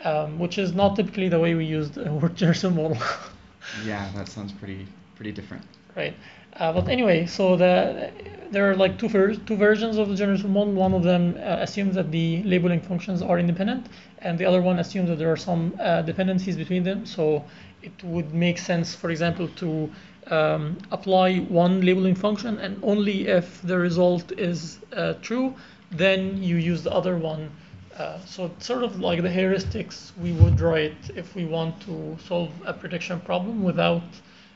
um, 0.03 0.39
which 0.39 0.57
is 0.57 0.73
not 0.73 0.95
typically 0.95 1.29
the 1.29 1.39
way 1.39 1.55
we 1.55 1.65
use 1.65 1.91
the 1.91 2.11
word 2.21 2.35
generative 2.35 2.75
model. 2.75 2.97
yeah, 3.83 4.11
that 4.15 4.27
sounds 4.29 4.51
pretty 4.53 4.88
pretty 5.15 5.31
different. 5.31 5.63
right. 5.95 6.15
Uh, 6.57 6.73
but 6.73 6.88
anyway, 6.89 7.25
so 7.25 7.55
the, 7.55 8.11
there 8.51 8.69
are 8.69 8.75
like 8.75 8.97
two, 9.00 9.07
ver- 9.07 9.35
two 9.35 9.55
versions 9.55 9.97
of 9.97 10.09
the 10.09 10.15
generative 10.15 10.50
model. 10.50 10.73
One 10.73 10.93
of 10.93 11.03
them 11.03 11.35
uh, 11.38 11.57
assumes 11.61 11.95
that 11.95 12.11
the 12.11 12.43
labeling 12.43 12.81
functions 12.81 13.21
are 13.21 13.39
independent, 13.39 13.88
and 14.19 14.38
the 14.38 14.45
other 14.45 14.61
one 14.61 14.79
assumes 14.79 15.09
that 15.09 15.17
there 15.17 15.31
are 15.31 15.38
some 15.38 15.75
uh, 15.79 16.01
dependencies 16.01 16.57
between 16.57 16.83
them. 16.83 17.05
So 17.05 17.45
it 17.81 17.93
would 18.03 18.33
make 18.33 18.57
sense, 18.57 18.93
for 18.95 19.11
example, 19.11 19.47
to 19.57 19.89
um, 20.27 20.77
apply 20.91 21.39
one 21.39 21.81
labeling 21.81 22.15
function, 22.15 22.57
and 22.59 22.79
only 22.83 23.27
if 23.27 23.61
the 23.61 23.77
result 23.77 24.31
is 24.33 24.79
uh, 24.93 25.13
true, 25.21 25.55
then 25.91 26.41
you 26.41 26.57
use 26.57 26.83
the 26.83 26.91
other 26.91 27.17
one. 27.17 27.51
Uh, 27.97 28.19
so 28.25 28.45
it's 28.45 28.65
sort 28.65 28.83
of 28.83 28.99
like 28.99 29.21
the 29.21 29.29
heuristics 29.29 30.11
we 30.17 30.31
would 30.33 30.59
write 30.59 31.09
if 31.15 31.35
we 31.35 31.45
want 31.45 31.79
to 31.81 32.17
solve 32.25 32.51
a 32.65 32.73
prediction 32.73 33.19
problem 33.19 33.63
without 33.63 34.03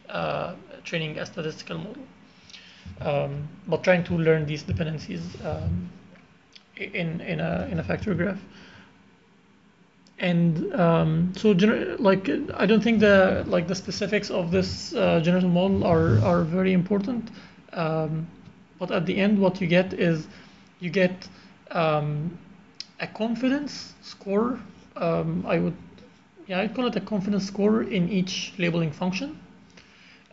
uh, 0.09 0.53
training 0.83 1.19
a 1.19 1.25
statistical 1.25 1.77
model. 1.77 2.03
Um, 3.01 3.47
but 3.67 3.83
trying 3.83 4.03
to 4.05 4.13
learn 4.17 4.45
these 4.45 4.63
dependencies 4.63 5.21
um, 5.43 5.89
in 6.77 7.19
in 7.21 7.39
a 7.39 7.67
in 7.71 7.79
a 7.79 7.83
factor 7.83 8.13
graph. 8.13 8.39
And 10.17 10.73
um, 10.75 11.33
so, 11.35 11.53
gener- 11.53 11.99
like, 11.99 12.29
I 12.53 12.65
don't 12.65 12.81
think 12.81 13.01
the 13.01 13.43
like 13.47 13.67
the 13.67 13.75
specifics 13.75 14.29
of 14.29 14.49
this 14.49 14.93
uh, 14.95 15.19
generative 15.19 15.51
model 15.51 15.83
are 15.83 16.19
are 16.23 16.43
very 16.43 16.71
important. 16.71 17.29
Um, 17.73 18.25
but 18.79 18.91
at 18.91 19.05
the 19.05 19.17
end, 19.17 19.39
what 19.39 19.59
you 19.59 19.67
get 19.67 19.93
is 19.93 20.27
you 20.79 20.89
get 20.89 21.27
um, 21.71 22.37
a 22.99 23.07
confidence 23.07 23.93
score. 24.01 24.59
Um, 24.95 25.45
I 25.45 25.59
would, 25.59 25.75
yeah, 26.47 26.61
I'd 26.61 26.73
call 26.73 26.87
it 26.87 26.95
a 26.95 27.01
confidence 27.01 27.45
score 27.45 27.83
in 27.83 28.07
each 28.09 28.53
labeling 28.57 28.91
function, 28.91 29.37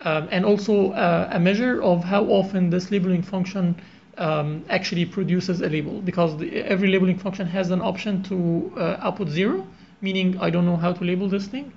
um, 0.02 0.28
and 0.30 0.44
also 0.44 0.92
uh, 0.92 1.28
a 1.32 1.40
measure 1.40 1.82
of 1.82 2.04
how 2.04 2.24
often 2.26 2.70
this 2.70 2.90
labeling 2.92 3.22
function 3.22 3.74
um, 4.18 4.64
actually 4.68 5.04
produces 5.06 5.60
a 5.60 5.68
label. 5.68 6.00
Because 6.00 6.36
the, 6.36 6.62
every 6.62 6.88
labeling 6.88 7.18
function 7.18 7.46
has 7.46 7.70
an 7.70 7.80
option 7.80 8.22
to 8.24 8.72
uh, 8.76 8.96
output 9.00 9.28
zero, 9.28 9.66
meaning 10.00 10.38
I 10.40 10.50
don't 10.50 10.66
know 10.66 10.76
how 10.76 10.92
to 10.92 11.04
label 11.04 11.28
this 11.28 11.46
thing. 11.46 11.72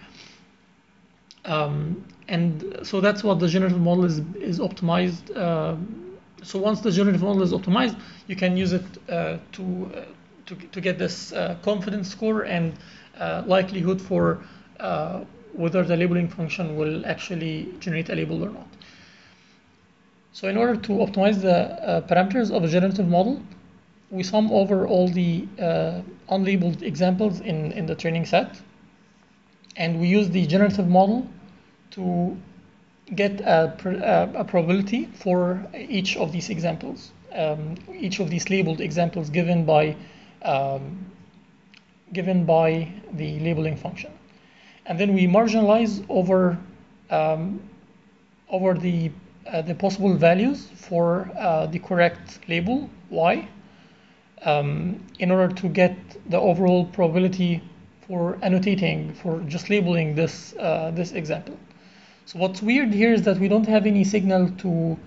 Um, 1.45 2.03
and 2.27 2.79
so 2.83 3.01
that's 3.01 3.23
what 3.23 3.39
the 3.39 3.47
generative 3.47 3.79
model 3.79 4.05
is 4.05 4.19
is 4.39 4.59
optimized. 4.59 5.35
Um, 5.37 6.17
so 6.41 6.59
once 6.59 6.81
the 6.81 6.91
generative 6.91 7.21
model 7.21 7.43
is 7.43 7.53
optimized, 7.53 7.99
you 8.27 8.35
can 8.35 8.57
use 8.57 8.73
it 8.73 8.85
uh, 9.09 9.37
to, 9.53 9.91
uh, 9.95 10.01
to 10.47 10.55
to 10.55 10.81
get 10.81 10.97
this 10.97 11.33
uh, 11.33 11.57
confidence 11.61 12.09
score 12.09 12.43
and 12.43 12.73
uh, 13.19 13.43
likelihood 13.45 14.01
for 14.01 14.41
uh, 14.79 15.23
whether 15.53 15.83
the 15.83 15.95
labeling 15.95 16.27
function 16.27 16.75
will 16.75 17.05
actually 17.05 17.73
generate 17.79 18.09
a 18.09 18.15
label 18.15 18.43
or 18.43 18.49
not. 18.49 18.67
So 20.35 20.49
in 20.49 20.57
order 20.57 20.75
to 20.75 20.91
optimize 20.91 21.41
the 21.41 21.55
uh, 21.55 22.01
parameters 22.01 22.51
of 22.51 22.65
a 22.65 22.67
generative 22.67 23.07
model, 23.07 23.41
we 24.11 24.21
sum 24.21 24.51
over 24.51 24.85
all 24.85 25.07
the 25.07 25.47
uh, 25.57 26.01
unlabeled 26.29 26.81
examples 26.81 27.39
in, 27.39 27.71
in 27.71 27.85
the 27.85 27.95
training 27.95 28.25
set, 28.25 28.59
and 29.77 29.97
we 29.97 30.09
use 30.09 30.29
the 30.29 30.45
generative 30.45 30.89
model 30.89 31.25
to 31.91 32.35
get 33.15 33.39
a, 33.39 33.75
pr- 33.77 33.91
a, 33.91 34.29
a 34.35 34.43
probability 34.43 35.05
for 35.05 35.65
each 35.73 36.17
of 36.17 36.33
these 36.33 36.49
examples, 36.49 37.13
um, 37.33 37.75
each 37.97 38.19
of 38.19 38.29
these 38.29 38.49
labeled 38.49 38.81
examples 38.81 39.29
given 39.29 39.63
by 39.63 39.95
um, 40.41 41.05
given 42.11 42.43
by 42.45 42.91
the 43.13 43.39
labeling 43.39 43.77
function, 43.77 44.11
and 44.85 44.99
then 44.99 45.13
we 45.13 45.27
marginalize 45.27 46.05
over 46.09 46.57
um, 47.09 47.61
over 48.49 48.73
the 48.73 49.09
uh, 49.09 49.11
the 49.61 49.75
possible 49.75 50.13
values 50.15 50.67
for 50.75 51.29
uh, 51.37 51.65
the 51.67 51.79
correct 51.79 52.39
label 52.47 52.89
y 53.09 53.47
um, 54.43 55.03
in 55.19 55.31
order 55.31 55.53
to 55.53 55.67
get 55.69 55.95
the 56.29 56.39
overall 56.39 56.85
probability 56.85 57.61
for 58.07 58.37
annotating 58.41 59.13
for 59.13 59.39
just 59.41 59.69
labeling 59.69 60.15
this 60.15 60.55
uh, 60.59 60.91
this 60.93 61.11
example. 61.11 61.57
So 62.25 62.39
what's 62.39 62.61
weird 62.61 62.93
here 62.93 63.13
is 63.13 63.21
that 63.23 63.37
we 63.37 63.47
don't 63.47 63.67
have 63.67 63.85
any 63.85 64.03
signal 64.03 64.49
to 64.57 64.97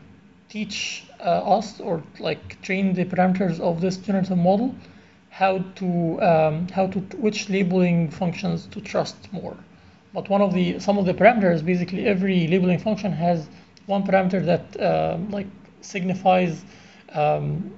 teach 0.48 1.04
uh, 1.20 1.56
us 1.58 1.80
or 1.80 2.02
like 2.18 2.60
train 2.62 2.94
the 2.94 3.04
parameters 3.04 3.60
of 3.60 3.80
this 3.80 3.96
generative 3.96 4.38
model 4.38 4.74
how 5.30 5.58
to 5.76 6.20
um, 6.22 6.68
how 6.68 6.86
to 6.88 6.98
which 7.18 7.48
labeling 7.48 8.10
functions 8.10 8.66
to 8.66 8.80
trust 8.80 9.16
more. 9.32 9.56
But 10.14 10.28
one 10.28 10.40
of 10.40 10.54
the 10.54 10.80
some 10.80 10.98
of 10.98 11.06
the 11.06 11.14
parameters 11.14 11.64
basically 11.64 12.06
every 12.06 12.48
labeling 12.48 12.78
function 12.78 13.12
has 13.12 13.48
one 13.88 14.04
parameter 14.04 14.44
that 14.44 14.80
uh, 14.80 15.18
like 15.30 15.46
signifies 15.80 16.62
um, 17.14 17.72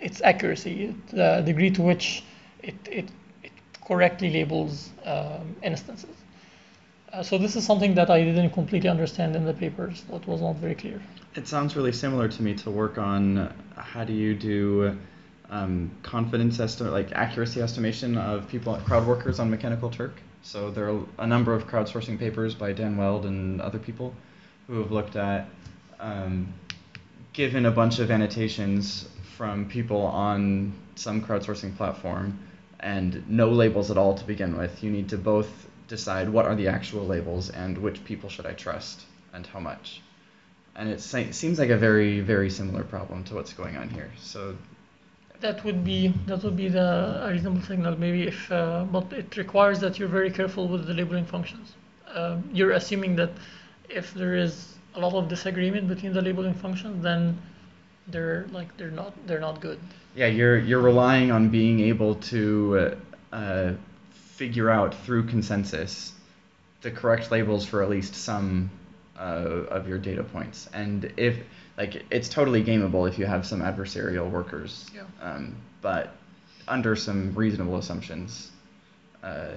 its 0.00 0.20
accuracy, 0.22 0.94
the 1.10 1.42
degree 1.44 1.70
to 1.70 1.82
which 1.82 2.22
it, 2.62 2.74
it, 2.90 3.08
it 3.42 3.52
correctly 3.86 4.30
labels 4.30 4.90
um, 5.04 5.56
instances. 5.62 6.14
Uh, 7.12 7.22
so 7.22 7.38
this 7.38 7.56
is 7.56 7.64
something 7.64 7.94
that 7.94 8.10
I 8.10 8.22
didn't 8.22 8.50
completely 8.50 8.90
understand 8.90 9.34
in 9.34 9.46
the 9.46 9.54
papers. 9.54 10.04
That 10.10 10.26
was 10.28 10.42
not 10.42 10.56
very 10.56 10.74
clear. 10.74 11.00
It 11.34 11.48
sounds 11.48 11.74
really 11.74 11.92
similar 11.92 12.28
to 12.28 12.42
me 12.42 12.54
to 12.56 12.70
work 12.70 12.98
on 12.98 13.52
how 13.76 14.04
do 14.04 14.12
you 14.12 14.34
do 14.34 14.98
um, 15.48 15.90
confidence 16.02 16.60
estimate, 16.60 16.92
like 16.92 17.12
accuracy 17.12 17.62
estimation 17.62 18.18
of 18.18 18.46
people, 18.48 18.76
crowd 18.84 19.06
workers 19.06 19.40
on 19.40 19.48
Mechanical 19.48 19.88
Turk. 19.88 20.20
So 20.42 20.70
there 20.70 20.90
are 20.90 21.00
a 21.18 21.26
number 21.26 21.54
of 21.54 21.66
crowdsourcing 21.66 22.18
papers 22.18 22.54
by 22.54 22.74
Dan 22.74 22.98
Weld 22.98 23.24
and 23.24 23.62
other 23.62 23.78
people 23.78 24.14
who 24.68 24.78
have 24.80 24.92
looked 24.92 25.16
at, 25.16 25.48
um, 25.98 26.52
given 27.32 27.66
a 27.66 27.70
bunch 27.70 27.98
of 27.98 28.10
annotations 28.10 29.08
from 29.36 29.68
people 29.68 30.02
on 30.02 30.72
some 30.94 31.24
crowdsourcing 31.24 31.76
platform 31.76 32.38
and 32.80 33.28
no 33.28 33.50
labels 33.50 33.90
at 33.90 33.96
all 33.96 34.14
to 34.14 34.24
begin 34.24 34.56
with. 34.56 34.84
You 34.84 34.90
need 34.90 35.08
to 35.08 35.18
both 35.18 35.68
decide 35.88 36.28
what 36.28 36.44
are 36.44 36.54
the 36.54 36.68
actual 36.68 37.06
labels 37.06 37.48
and 37.50 37.78
which 37.78 38.04
people 38.04 38.28
should 38.28 38.46
I 38.46 38.52
trust 38.52 39.02
and 39.32 39.46
how 39.46 39.58
much. 39.58 40.02
And 40.76 40.88
it 40.88 41.00
seems 41.00 41.58
like 41.58 41.70
a 41.70 41.76
very, 41.76 42.20
very 42.20 42.50
similar 42.50 42.84
problem 42.84 43.24
to 43.24 43.34
what's 43.34 43.52
going 43.52 43.76
on 43.76 43.88
here. 43.88 44.10
So 44.20 44.56
that 45.40 45.64
would 45.64 45.84
be 45.84 46.08
that 46.26 46.42
would 46.42 46.56
be 46.56 46.68
the 46.68 47.26
reasonable 47.30 47.62
signal 47.62 47.96
maybe 47.96 48.24
if 48.26 48.50
uh, 48.50 48.84
but 48.90 49.12
it 49.12 49.36
requires 49.36 49.78
that 49.78 49.98
you're 49.98 50.08
very 50.08 50.30
careful 50.30 50.66
with 50.66 50.86
the 50.86 50.94
labeling 50.94 51.24
functions 51.24 51.74
uh, 52.12 52.36
you're 52.52 52.72
assuming 52.72 53.14
that 53.14 53.30
if 53.88 54.14
there 54.14 54.36
is 54.36 54.74
a 54.94 55.00
lot 55.00 55.14
of 55.14 55.28
disagreement 55.28 55.88
between 55.88 56.12
the 56.12 56.22
labeling 56.22 56.54
functions 56.54 57.02
then 57.02 57.38
they're 58.08 58.46
like 58.52 58.74
they're 58.76 58.90
not 58.90 59.12
they're 59.26 59.40
not 59.40 59.60
good 59.60 59.78
yeah 60.14 60.26
you're 60.26 60.58
you're 60.58 60.80
relying 60.80 61.30
on 61.30 61.48
being 61.48 61.80
able 61.80 62.14
to 62.16 62.96
uh, 63.32 63.34
uh 63.36 63.72
figure 64.10 64.70
out 64.70 64.94
through 64.94 65.26
consensus 65.26 66.12
the 66.82 66.90
correct 66.90 67.30
labels 67.30 67.66
for 67.66 67.82
at 67.82 67.90
least 67.90 68.14
some 68.14 68.70
uh, 69.18 69.66
of 69.68 69.88
your 69.88 69.98
data 69.98 70.22
points 70.22 70.68
and 70.72 71.12
if 71.16 71.36
like 71.78 72.04
it's 72.10 72.28
totally 72.28 72.62
gameable 72.62 73.08
if 73.08 73.18
you 73.18 73.24
have 73.24 73.46
some 73.46 73.62
adversarial 73.62 74.28
workers. 74.28 74.90
Yeah. 74.94 75.02
Um, 75.22 75.56
but 75.80 76.16
under 76.66 76.96
some 76.96 77.32
reasonable 77.34 77.76
assumptions, 77.78 78.50
uh, 79.22 79.52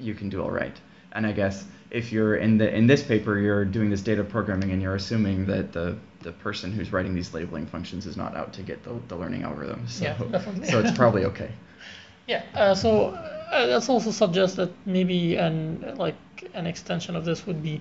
you 0.00 0.14
can 0.14 0.30
do 0.30 0.42
all 0.42 0.50
right. 0.50 0.74
And 1.12 1.26
I 1.26 1.32
guess 1.32 1.64
if 1.90 2.12
you're 2.12 2.36
in 2.36 2.58
the 2.58 2.74
in 2.74 2.86
this 2.86 3.02
paper, 3.02 3.38
you're 3.38 3.64
doing 3.64 3.90
this 3.90 4.02
data 4.02 4.24
programming 4.24 4.70
and 4.72 4.82
you're 4.82 4.94
assuming 4.94 5.46
that 5.46 5.72
the 5.72 5.96
the 6.20 6.32
person 6.32 6.72
who's 6.72 6.92
writing 6.92 7.14
these 7.14 7.32
labeling 7.32 7.66
functions 7.66 8.06
is 8.06 8.16
not 8.16 8.36
out 8.36 8.52
to 8.52 8.62
get 8.62 8.82
the, 8.82 8.94
the 9.08 9.16
learning 9.16 9.44
algorithm. 9.44 9.86
So, 9.86 10.04
yeah, 10.04 10.18
definitely. 10.30 10.68
so 10.68 10.80
it's 10.80 10.96
probably 10.96 11.24
okay. 11.26 11.50
Yeah. 12.26 12.42
Uh, 12.54 12.74
so 12.74 13.06
uh, 13.06 13.66
that 13.68 13.88
also 13.88 14.10
suggests 14.10 14.54
that 14.56 14.70
maybe 14.84 15.36
an 15.36 15.94
like 15.96 16.14
an 16.52 16.66
extension 16.66 17.16
of 17.16 17.24
this 17.24 17.46
would 17.46 17.62
be 17.62 17.80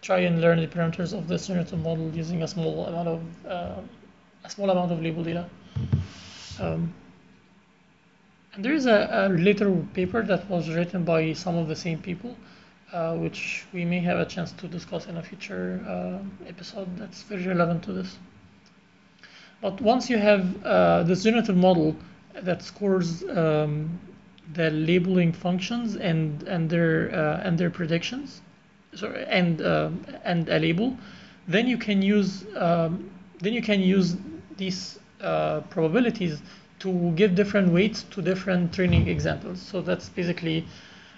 try 0.00 0.20
and 0.20 0.40
learn 0.40 0.58
the 0.60 0.66
parameters 0.66 1.12
of 1.12 1.28
this 1.28 1.48
generative 1.48 1.78
model 1.78 2.10
using 2.14 2.42
a 2.42 2.48
small 2.48 2.86
amount 2.86 3.08
of 3.08 3.20
uh, 3.46 3.80
a 4.44 4.50
small 4.50 4.70
amount 4.70 4.92
of 4.92 5.02
label 5.02 5.22
data. 5.22 5.46
Um, 6.58 6.94
and 8.54 8.64
there 8.64 8.72
is 8.72 8.86
a, 8.86 9.08
a 9.12 9.28
later 9.28 9.70
paper 9.94 10.22
that 10.22 10.48
was 10.48 10.68
written 10.68 11.04
by 11.04 11.32
some 11.32 11.56
of 11.56 11.68
the 11.68 11.76
same 11.76 11.98
people, 11.98 12.36
uh, 12.92 13.16
which 13.16 13.64
we 13.72 13.84
may 13.84 14.00
have 14.00 14.18
a 14.18 14.24
chance 14.26 14.52
to 14.52 14.68
discuss 14.68 15.06
in 15.06 15.16
a 15.16 15.22
future 15.22 15.80
uh, 15.88 16.48
episode 16.48 16.88
that's 16.96 17.22
very 17.22 17.46
relevant 17.46 17.82
to 17.84 17.92
this. 17.92 18.18
But 19.60 19.80
once 19.80 20.10
you 20.10 20.18
have 20.18 20.64
uh, 20.64 21.02
this 21.04 21.22
generative 21.22 21.56
model 21.56 21.96
that 22.34 22.62
scores 22.62 23.22
um, 23.24 23.98
the 24.54 24.70
labeling 24.70 25.32
functions 25.32 25.96
and 25.96 26.42
and 26.42 26.68
their 26.68 27.14
uh, 27.14 27.46
and 27.46 27.56
their 27.56 27.70
predictions, 27.70 28.42
sorry, 28.94 29.24
and 29.26 29.62
uh, 29.62 29.90
and 30.24 30.48
a 30.48 30.58
label, 30.58 30.96
then 31.46 31.68
you 31.68 31.78
can 31.78 32.02
use 32.02 32.44
um, 32.56 33.08
then 33.38 33.52
you 33.52 33.62
can 33.62 33.80
use 33.80 34.16
these 34.56 34.98
uh, 35.20 35.60
probabilities 35.70 36.42
to 36.80 37.12
give 37.12 37.36
different 37.36 37.72
weights 37.72 38.02
to 38.10 38.20
different 38.20 38.74
training 38.74 39.06
examples. 39.06 39.60
So 39.60 39.80
that's 39.80 40.08
basically 40.08 40.66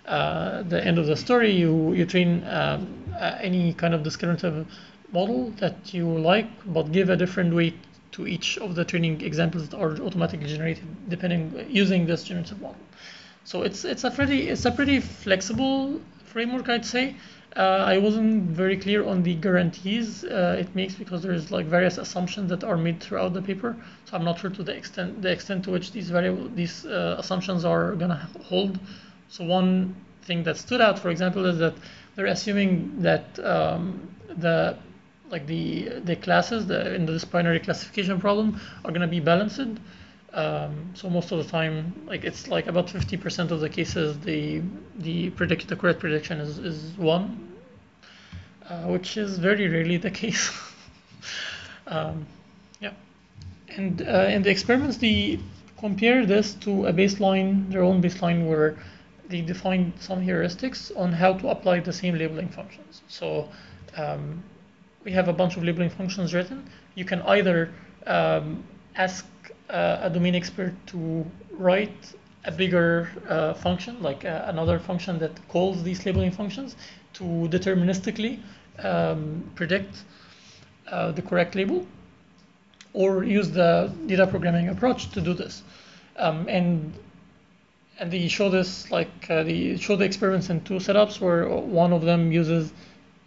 uh, 0.06 0.62
the 0.62 0.84
end 0.84 0.99
of 0.99 1.06
the 1.06 1.16
story. 1.16 1.50
You 1.52 1.92
you 1.92 2.07
train 2.07 2.44
um, 2.46 3.05
any 3.40 3.72
kind 3.74 3.94
of 3.94 4.02
discriminative 4.02 4.66
model 5.12 5.50
that 5.59 5.94
you 5.94 6.07
like, 6.07 6.48
but 6.66 6.92
give 6.92 7.09
a 7.09 7.16
different 7.16 7.55
weight 7.55 7.76
to 8.12 8.26
each 8.26 8.59
of 8.59 8.74
the 8.74 8.85
training 8.85 9.20
examples 9.20 9.68
that 9.68 9.76
are 9.76 9.92
automatically 10.00 10.46
generated 10.46 10.87
depending 11.09 11.66
using 11.68 12.07
this 12.07 12.24
generative 12.24 12.61
model. 12.61 12.85
So 13.44 13.62
it's 13.62 13.85
it's 13.85 14.05
a 14.05 14.11
pretty 14.11 14.48
it's 14.48 14.64
a 14.64 14.70
pretty 14.70 15.00
flexible 15.00 16.00
framework, 16.24 16.68
I'd 16.68 16.87
say. 16.87 17.16
Uh, 17.57 17.85
I 17.87 17.98
wasn't 17.98 18.50
very 18.50 18.76
clear 18.76 19.07
on 19.07 19.22
the 19.22 19.35
guarantees 19.37 20.24
uh, 20.24 20.57
it 20.59 20.74
makes 20.74 20.94
because 20.96 21.22
there's 21.22 21.52
like 21.52 21.66
various 21.66 21.98
assumptions 21.98 22.50
that 22.50 22.64
are 22.64 22.76
made 22.76 23.00
throughout 23.00 23.33
the 23.33 23.42
paper. 23.42 23.76
So 24.07 24.16
I'm 24.16 24.24
not 24.24 24.40
sure 24.40 24.50
to 24.50 24.62
the 24.64 24.74
extent 24.74 25.22
the 25.22 25.31
extent 25.31 25.64
to 25.64 25.70
which 25.70 25.92
these 25.92 26.11
variable 26.11 26.48
these 26.48 26.85
uh, 26.85 27.16
assumptions 27.18 27.64
are 27.64 27.94
gonna 27.94 28.29
hold. 28.42 28.79
So 29.35 29.42
one 29.42 29.97
thing 30.23 30.44
that 30.44 30.57
stood 30.57 30.81
out, 30.81 30.97
for 30.97 31.11
example, 31.11 31.44
is 31.47 31.59
that 31.59 31.75
they're 32.14 32.27
assuming 32.27 33.03
that 33.03 33.37
um, 33.44 34.09
the 34.29 34.77
like 35.29 35.49
the 35.49 35.88
the 36.05 36.14
classes 36.14 36.66
the, 36.66 36.94
in 36.94 37.05
this 37.05 37.25
binary 37.25 37.59
classification 37.59 38.20
problem 38.20 38.61
are 38.85 38.92
gonna 38.92 39.09
be 39.09 39.18
balanced. 39.18 39.81
Um, 40.33 40.92
so 40.94 41.11
most 41.11 41.33
of 41.33 41.38
the 41.38 41.51
time, 41.51 41.92
like 42.07 42.23
it's 42.23 42.47
like 42.47 42.68
about 42.68 42.87
50% 42.87 43.51
of 43.51 43.59
the 43.59 43.68
cases, 43.68 44.20
the 44.20 44.62
the 44.99 45.31
predict 45.31 45.66
the 45.66 45.75
correct 45.75 45.99
prediction 45.99 46.38
is, 46.38 46.59
is 46.59 46.97
one, 46.97 47.57
uh, 48.68 48.85
which 48.85 49.16
is 49.16 49.38
very 49.38 49.66
rarely 49.66 49.97
the 49.97 50.12
case. 50.12 50.49
um, 51.88 52.25
yeah, 52.79 52.92
and 53.70 54.01
uh, 54.03 54.29
in 54.31 54.42
the 54.44 54.51
experiments, 54.51 54.99
they 54.99 55.40
compare 55.77 56.25
this 56.25 56.55
to 56.55 56.87
a 56.87 56.92
baseline, 56.92 57.68
their 57.73 57.83
own 57.83 58.01
baseline, 58.01 58.47
where 58.47 58.77
they 59.28 59.40
define 59.40 59.92
some 59.98 60.24
heuristics 60.24 60.96
on 60.96 61.12
how 61.12 61.32
to 61.34 61.48
apply 61.48 61.80
the 61.80 61.92
same 61.92 62.16
labeling 62.16 62.48
functions. 62.48 63.02
So 63.08 63.48
um, 63.96 64.42
we 65.04 65.12
have 65.12 65.28
a 65.28 65.32
bunch 65.32 65.56
of 65.56 65.64
labeling 65.64 65.90
functions 65.90 66.34
written. 66.34 66.68
You 66.94 67.04
can 67.04 67.22
either 67.22 67.70
um, 68.06 68.64
ask 68.96 69.26
uh, 69.70 69.98
a 70.02 70.10
domain 70.10 70.34
expert 70.34 70.74
to 70.88 71.24
write 71.52 72.14
a 72.44 72.52
bigger 72.52 73.08
uh, 73.28 73.54
function, 73.54 74.02
like 74.02 74.24
uh, 74.24 74.44
another 74.46 74.78
function 74.78 75.18
that 75.18 75.32
calls 75.48 75.82
these 75.82 76.04
labeling 76.04 76.30
functions 76.30 76.76
to 77.14 77.24
deterministically 77.24 78.40
um, 78.80 79.50
predict 79.54 80.04
uh, 80.88 81.10
the 81.12 81.22
correct 81.22 81.54
label, 81.54 81.87
or 82.92 83.24
use 83.24 83.50
the 83.50 83.92
data 84.06 84.26
programming 84.26 84.68
approach 84.68 85.10
to 85.10 85.20
do 85.20 85.32
this. 85.32 85.62
Um, 86.16 86.46
and 86.48 86.92
and 87.98 88.11
they 88.11 88.28
show 88.28 88.48
this 88.48 88.90
like 88.90 89.30
uh, 89.30 89.42
they 89.42 89.76
show 89.76 89.96
the 89.96 90.04
experiments 90.04 90.50
in 90.50 90.61
two 90.62 90.74
setups 90.74 91.20
where 91.20 91.48
one 91.48 91.92
of 91.92 92.02
them 92.02 92.33
uses 92.33 92.72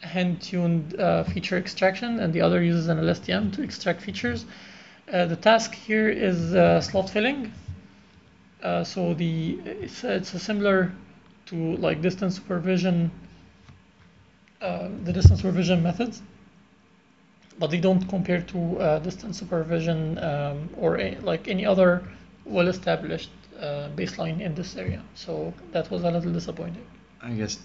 hand-tuned 0.02 1.00
uh, 1.00 1.24
feature 1.24 1.58
extraction 1.58 2.20
and 2.20 2.34
the 2.34 2.42
other 2.42 2.62
uses 2.62 2.88
an 2.88 2.98
LSTM 2.98 3.54
to 3.54 3.64
extract 3.64 4.02
features. 4.02 4.46
Uh, 5.12 5.26
the 5.26 5.36
task 5.36 5.74
here 5.74 6.10
is 6.10 6.54
uh, 6.54 6.82
slot 6.82 7.10
filling. 7.10 7.52
Uh, 8.62 8.84
so 8.84 9.14
the 9.14 9.60
it's, 9.66 10.04
it's 10.04 10.42
similar 10.42 10.92
to 11.46 11.78
like 11.78 12.02
distant 12.02 12.34
supervision, 12.34 13.10
uh, 14.62 14.90
the 15.04 15.14
distant 15.14 15.40
supervision 15.40 15.82
methods, 15.82 16.22
but 17.58 17.72
they 17.72 17.80
don't 17.80 18.08
compare 18.10 18.42
to 18.42 19.00
distant 19.04 19.36
supervision 19.36 20.18
um, 20.18 20.70
or 20.76 21.00
a, 21.00 21.16
like 21.22 21.48
any 21.48 21.66
other 21.66 22.04
well-established 22.46 23.30
uh, 23.60 23.90
baseline 23.96 24.40
in 24.42 24.56
this 24.56 24.76
area. 24.76 25.04
So 25.16 25.54
that 25.72 25.90
was 25.92 26.04
a 26.04 26.12
little 26.12 26.32
disappointing. 26.32 26.86
I 27.22 27.32
guess 27.32 27.60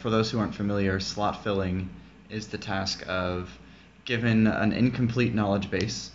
for 0.00 0.10
those 0.10 0.30
who 0.30 0.38
aren't 0.38 0.54
familiar, 0.54 1.00
slot 1.00 1.42
filling 1.42 1.88
is 2.28 2.48
the 2.48 2.58
task 2.58 3.04
of 3.08 3.58
given 4.04 4.46
an 4.46 4.72
incomplete 4.72 5.34
knowledge 5.34 5.70
base 5.70 6.10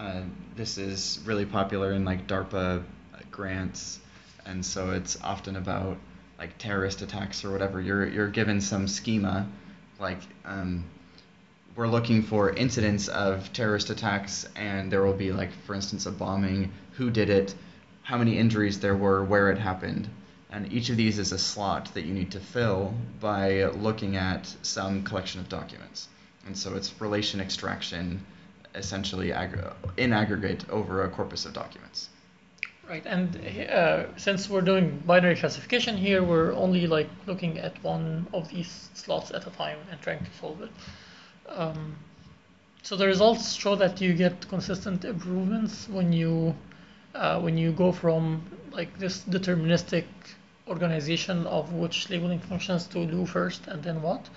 uh, 0.00 0.22
this 0.56 0.78
is 0.78 1.20
really 1.26 1.44
popular 1.44 1.92
in 1.92 2.06
like 2.06 2.26
DARPA 2.26 2.82
grants, 3.30 4.00
and 4.46 4.64
so 4.64 4.90
it's 4.92 5.20
often 5.22 5.56
about 5.56 5.98
like 6.38 6.56
terrorist 6.56 7.02
attacks 7.02 7.44
or 7.44 7.50
whatever. 7.50 7.82
You're 7.82 8.08
you're 8.08 8.28
given 8.28 8.62
some 8.62 8.88
schema, 8.88 9.46
like 9.98 10.20
um, 10.46 10.84
we're 11.76 11.86
looking 11.86 12.22
for 12.22 12.50
incidents 12.50 13.08
of 13.08 13.52
terrorist 13.52 13.90
attacks, 13.90 14.48
and 14.56 14.90
there 14.90 15.02
will 15.02 15.12
be 15.12 15.32
like, 15.32 15.52
for 15.66 15.74
instance, 15.74 16.06
a 16.06 16.10
bombing, 16.10 16.72
who 16.92 17.10
did 17.10 17.28
it, 17.28 17.54
how 18.02 18.18
many 18.18 18.38
injuries 18.38 18.80
there 18.80 18.96
were, 18.96 19.24
where 19.24 19.50
it 19.50 19.58
happened, 19.58 20.08
and 20.50 20.72
each 20.72 20.90
of 20.90 20.96
these 20.96 21.18
is 21.18 21.32
a 21.32 21.38
slot 21.38 21.92
that 21.94 22.04
you 22.04 22.12
need 22.12 22.32
to 22.32 22.40
fill 22.40 22.94
by 23.20 23.64
looking 23.66 24.16
at 24.16 24.54
some 24.62 25.02
collection 25.02 25.40
of 25.40 25.48
documents. 25.48 26.08
And 26.46 26.56
so 26.56 26.74
it's 26.74 27.00
relation 27.00 27.40
extraction 27.40 28.24
essentially 28.74 29.32
ag- 29.32 29.72
in 29.96 30.12
aggregate 30.12 30.68
over 30.70 31.04
a 31.04 31.08
corpus 31.08 31.44
of 31.44 31.52
documents. 31.52 32.08
Right, 32.88 33.06
and 33.06 33.36
uh, 33.70 34.06
since 34.16 34.50
we're 34.50 34.62
doing 34.62 35.00
binary 35.06 35.36
classification 35.36 35.96
here, 35.96 36.24
we're 36.24 36.52
only 36.54 36.88
like 36.88 37.08
looking 37.26 37.58
at 37.58 37.80
one 37.84 38.26
of 38.32 38.48
these 38.48 38.90
slots 38.94 39.30
at 39.30 39.46
a 39.46 39.50
time 39.50 39.78
and 39.92 40.00
trying 40.00 40.18
to 40.18 40.30
solve 40.40 40.60
it. 40.62 40.70
Um, 41.48 41.96
so 42.82 42.96
the 42.96 43.06
results 43.06 43.52
show 43.52 43.76
that 43.76 44.00
you 44.00 44.14
get 44.14 44.48
consistent 44.48 45.04
improvements 45.04 45.88
when 45.88 46.12
you 46.12 46.56
uh, 47.14 47.40
when 47.40 47.58
you 47.58 47.72
go 47.72 47.92
from 47.92 48.42
like 48.72 48.98
this 48.98 49.24
deterministic 49.24 50.04
organization 50.68 51.46
of 51.46 51.72
which 51.72 52.08
labeling 52.10 52.38
functions 52.38 52.86
to 52.86 53.04
do 53.06 53.26
first 53.26 53.66
and 53.66 53.82
then 53.82 54.00
what 54.00 54.28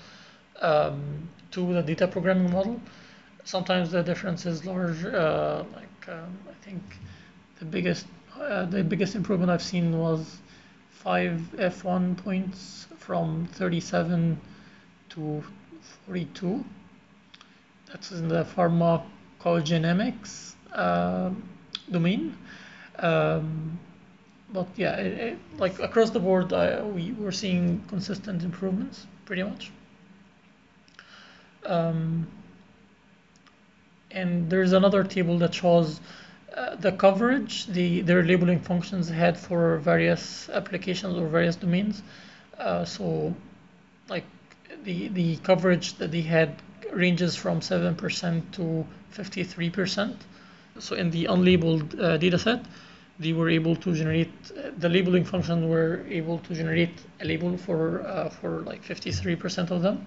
um, 0.61 1.29
to 1.51 1.73
the 1.73 1.81
data 1.81 2.07
programming 2.07 2.51
model. 2.51 2.81
Sometimes 3.43 3.91
the 3.91 4.01
difference 4.01 4.45
is 4.45 4.65
large. 4.65 5.03
Uh, 5.05 5.63
like 5.75 6.09
um, 6.09 6.37
I 6.49 6.53
think 6.65 6.81
the 7.59 7.65
biggest 7.65 8.07
uh, 8.39 8.65
the 8.65 8.83
biggest 8.83 9.15
improvement 9.15 9.51
I've 9.51 9.61
seen 9.61 9.99
was 9.99 10.37
five 10.89 11.39
F1 11.57 12.17
points 12.17 12.87
from 12.97 13.47
37 13.51 14.39
to 15.09 15.43
42. 16.07 16.63
That's 17.87 18.11
in 18.11 18.29
the 18.29 18.45
pharmacogenomics 18.45 20.53
uh, 20.73 21.29
domain. 21.91 22.35
Um, 22.99 23.79
but 24.51 24.67
yeah, 24.75 24.95
it, 24.97 25.19
it, 25.19 25.37
like 25.57 25.79
across 25.79 26.11
the 26.11 26.19
board, 26.19 26.53
uh, 26.53 26.83
we 26.85 27.11
were 27.13 27.31
seeing 27.31 27.83
consistent 27.87 28.43
improvements 28.43 29.07
pretty 29.25 29.43
much. 29.43 29.71
Um, 31.65 32.27
and 34.11 34.49
there's 34.49 34.73
another 34.73 35.03
table 35.03 35.37
that 35.39 35.53
shows 35.53 35.99
uh, 36.55 36.75
the 36.75 36.91
coverage 36.91 37.65
the 37.65 38.01
their 38.01 38.23
labeling 38.23 38.59
functions 38.59 39.09
had 39.09 39.37
for 39.37 39.77
various 39.77 40.49
applications 40.49 41.17
or 41.17 41.27
various 41.27 41.55
domains. 41.55 42.03
Uh, 42.59 42.85
so, 42.85 43.33
like 44.07 44.25
the 44.83 45.07
the 45.07 45.37
coverage 45.37 45.93
that 45.95 46.11
they 46.11 46.21
had 46.21 46.61
ranges 46.91 47.35
from 47.35 47.61
seven 47.61 47.95
percent 47.95 48.53
to 48.53 48.85
fifty 49.09 49.43
three 49.43 49.69
percent. 49.69 50.15
So 50.79 50.95
in 50.95 51.11
the 51.11 51.25
unlabeled 51.25 51.99
uh, 51.99 52.17
data 52.17 52.37
set, 52.39 52.65
they 53.19 53.33
were 53.33 53.49
able 53.49 53.75
to 53.75 53.93
generate 53.93 54.31
uh, 54.57 54.71
the 54.77 54.89
labeling 54.89 55.23
function 55.23 55.69
were 55.69 56.03
able 56.09 56.39
to 56.39 56.55
generate 56.55 56.99
a 57.21 57.25
label 57.25 57.57
for 57.57 58.01
uh, 58.01 58.29
for 58.29 58.61
like 58.61 58.81
fifty 58.83 59.11
three 59.11 59.35
percent 59.35 59.71
of 59.71 59.81
them. 59.81 60.05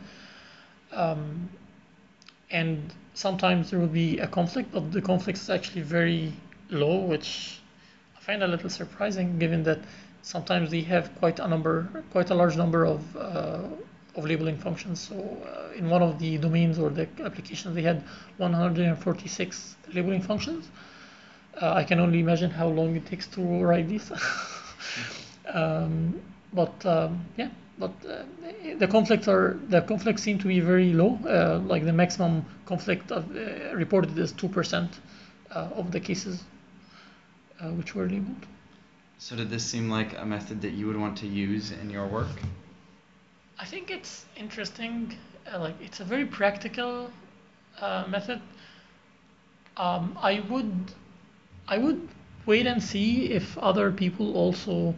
Um, 0.92 1.48
and 2.50 2.92
sometimes 3.14 3.70
there 3.70 3.78
will 3.78 3.86
be 3.86 4.18
a 4.18 4.26
conflict, 4.26 4.72
but 4.72 4.92
the 4.92 5.02
conflict 5.02 5.38
is 5.38 5.50
actually 5.50 5.82
very 5.82 6.32
low, 6.70 6.98
which 6.98 7.60
I 8.16 8.20
find 8.20 8.42
a 8.42 8.46
little 8.46 8.70
surprising 8.70 9.38
given 9.38 9.62
that 9.64 9.78
sometimes 10.22 10.70
they 10.70 10.82
have 10.82 11.14
quite 11.16 11.38
a 11.38 11.48
number, 11.48 11.88
quite 12.10 12.30
a 12.30 12.34
large 12.34 12.56
number 12.56 12.84
of, 12.84 13.16
uh, 13.16 13.62
of 14.16 14.24
labeling 14.24 14.56
functions. 14.56 15.00
So 15.00 15.14
uh, 15.16 15.76
in 15.76 15.88
one 15.88 16.02
of 16.02 16.18
the 16.18 16.38
domains 16.38 16.78
or 16.78 16.90
the 16.90 17.08
applications, 17.24 17.74
they 17.74 17.82
had 17.82 18.02
146 18.38 19.76
labeling 19.94 20.22
functions. 20.22 20.68
Uh, 21.60 21.72
I 21.72 21.84
can 21.84 22.00
only 22.00 22.20
imagine 22.20 22.50
how 22.50 22.68
long 22.68 22.96
it 22.96 23.06
takes 23.06 23.26
to 23.28 23.40
write 23.40 23.88
these. 23.88 24.12
um, 25.54 26.20
but 26.52 26.84
um, 26.84 27.24
yeah, 27.36 27.48
but 27.78 27.92
uh, 28.08 28.22
the 28.78 28.86
conflicts 28.86 29.28
are 29.28 29.58
the 29.68 29.80
conflicts 29.82 30.22
seem 30.22 30.38
to 30.38 30.48
be 30.48 30.60
very 30.60 30.92
low. 30.92 31.18
Uh, 31.26 31.60
like 31.66 31.84
the 31.84 31.92
maximum 31.92 32.44
conflict 32.66 33.10
of, 33.10 33.24
uh, 33.34 33.74
reported 33.74 34.18
is 34.18 34.32
two 34.32 34.48
percent 34.48 35.00
uh, 35.50 35.68
of 35.74 35.92
the 35.92 36.00
cases 36.00 36.44
which 37.78 37.94
were 37.94 38.06
labeled. 38.06 38.46
So 39.18 39.34
did 39.34 39.48
this 39.48 39.64
seem 39.64 39.88
like 39.88 40.18
a 40.18 40.26
method 40.26 40.60
that 40.60 40.72
you 40.72 40.86
would 40.86 40.98
want 40.98 41.16
to 41.18 41.26
use 41.26 41.72
in 41.72 41.88
your 41.88 42.06
work? 42.06 42.28
I 43.58 43.64
think 43.64 43.90
it's 43.90 44.24
interesting. 44.36 45.16
Uh, 45.52 45.58
like 45.60 45.74
it's 45.80 46.00
a 46.00 46.04
very 46.04 46.26
practical 46.26 47.10
method. 48.08 48.40
Um, 49.76 50.16
I 50.20 50.40
would 50.40 50.92
I 51.68 51.78
would 51.78 52.08
wait 52.46 52.66
and 52.66 52.82
see 52.82 53.26
if 53.30 53.56
other 53.58 53.90
people 53.92 54.34
also 54.36 54.94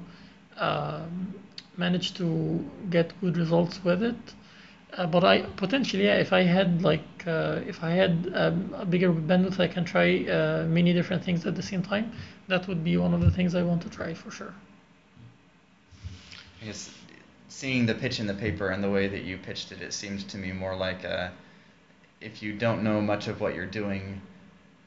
um, 0.57 1.35
managed 1.77 2.17
to 2.17 2.65
get 2.91 3.13
good 3.21 3.37
results 3.37 3.83
with 3.85 4.03
it. 4.03 4.35
Uh, 4.97 5.07
but 5.07 5.25
I 5.25 5.43
potentially, 5.43 6.05
yeah, 6.05 6.17
if 6.17 6.33
I 6.33 6.43
had 6.43 6.83
like 6.83 7.27
uh, 7.27 7.61
if 7.67 7.83
I 7.83 7.91
had 7.91 8.31
um, 8.35 8.75
a 8.77 8.85
bigger 8.87 9.13
bandwidth, 9.13 9.61
I 9.61 9.69
can 9.69 9.85
try 9.85 10.25
uh, 10.25 10.65
many 10.67 10.93
different 10.93 11.25
things 11.25 11.45
at 11.47 11.55
the 11.57 11.63
same 11.63 11.83
time. 11.83 12.13
That 12.49 12.67
would 12.69 12.83
be 12.85 12.97
one 12.97 13.15
of 13.15 13.21
the 13.21 13.31
things 13.31 13.55
I 13.55 13.63
want 13.63 13.83
to 13.83 13.91
try 13.91 14.15
for 14.15 14.31
sure. 14.31 14.55
Guess 16.65 16.91
seeing 17.49 17.87
the 17.87 17.95
pitch 17.95 18.21
in 18.21 18.27
the 18.27 18.35
paper 18.35 18.69
and 18.69 18.85
the 18.85 18.91
way 18.91 19.09
that 19.09 19.25
you 19.25 19.39
pitched 19.39 19.73
it, 19.73 19.81
it 19.83 19.93
seems 19.93 20.23
to 20.25 20.39
me 20.39 20.53
more 20.53 20.77
like 20.77 21.05
a, 21.05 21.33
if 22.21 22.43
you 22.43 22.53
don't 22.53 22.83
know 22.83 23.01
much 23.01 23.27
of 23.27 23.41
what 23.41 23.55
you're 23.55 23.67
doing 23.67 24.21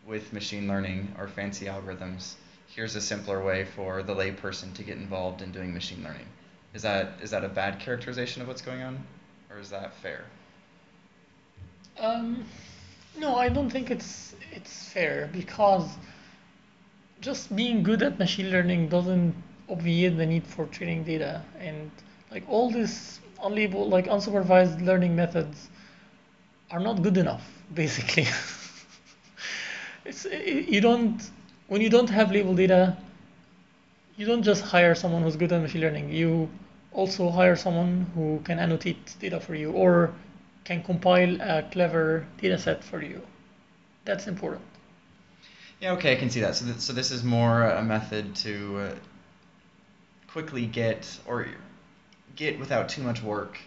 with 0.06 0.32
machine 0.34 0.68
learning 0.68 1.14
or 1.18 1.28
fancy 1.28 1.66
algorithms, 1.66 2.36
here's 2.68 2.96
a 2.96 3.02
simpler 3.02 3.44
way 3.44 3.66
for 3.66 4.04
the 4.04 4.14
layperson 4.14 4.74
to 4.76 4.84
get 4.84 4.98
involved 4.98 5.42
in 5.42 5.52
doing 5.52 5.74
machine 5.74 6.04
learning. 6.04 6.28
Is 6.74 6.84
that 6.84 7.20
is 7.22 7.32
that 7.32 7.44
a 7.44 7.50
bad 7.50 7.80
characterization 7.80 8.42
of 8.42 8.48
what's 8.48 8.62
going 8.62 8.82
on, 8.82 9.04
or 9.50 9.60
is 9.60 9.70
that 9.72 9.94
fair? 9.96 10.24
Um, 12.00 12.46
no, 13.18 13.36
I 13.36 13.50
don't 13.50 13.70
think 13.70 13.92
it's 13.92 14.36
it's 14.54 14.88
fair 14.88 15.30
because 15.34 15.90
just 17.20 17.54
being 17.54 17.84
good 17.84 18.02
at 18.02 18.18
machine 18.18 18.50
learning 18.52 18.88
doesn't 18.88 19.36
obviate 19.70 20.18
the 20.18 20.26
need 20.26 20.48
for 20.48 20.66
training 20.68 21.04
data 21.04 21.44
and 21.60 21.92
like 22.32 22.44
all 22.48 22.70
these 22.70 23.20
unlabeled 23.44 23.90
like 23.90 24.06
unsupervised 24.08 24.84
learning 24.86 25.16
methods 25.16 25.70
are 26.70 26.80
not 26.80 27.02
good 27.02 27.18
enough 27.18 27.46
basically 27.74 28.28
it's 30.06 30.26
you 30.26 30.82
don't 30.82 31.30
when 31.68 31.82
you 31.82 31.90
don't 31.90 32.10
have 32.10 32.32
labeled 32.32 32.58
data 32.58 32.98
you 34.18 34.26
don't 34.26 34.44
just 34.44 34.64
hire 34.64 34.94
someone 34.96 35.24
who's 35.24 35.36
good 35.36 35.52
at 35.52 35.62
machine 35.62 35.82
learning 35.82 36.12
you 36.12 36.50
also 36.94 37.30
hire 37.30 37.56
someone 37.56 38.06
who 38.16 38.42
can 38.44 38.60
annotate 38.60 39.16
data 39.20 39.40
for 39.40 39.56
you 39.56 39.72
or 39.72 40.14
can 40.64 40.84
compile 40.84 41.40
a 41.42 41.64
clever 41.72 42.26
data 42.40 42.58
set 42.58 42.84
for 42.84 43.02
you. 43.02 43.22
That's 44.06 44.28
important. 44.28 44.64
Yeah, 45.80 45.94
okay, 45.94 46.12
I 46.14 46.16
can 46.16 46.30
see 46.30 46.42
that. 46.42 46.56
So, 46.56 46.66
th- 46.66 46.78
so 46.78 46.94
this 46.94 47.12
is 47.12 47.24
more 47.24 47.64
a 47.64 47.82
method 47.82 48.36
to 48.38 48.78
uh, 48.78 48.96
quickly 50.28 50.66
get 50.66 51.20
or 51.26 51.48
get 52.42 52.60
without 52.60 52.90
too 52.90 53.04
much 53.04 53.22
work 53.22 53.60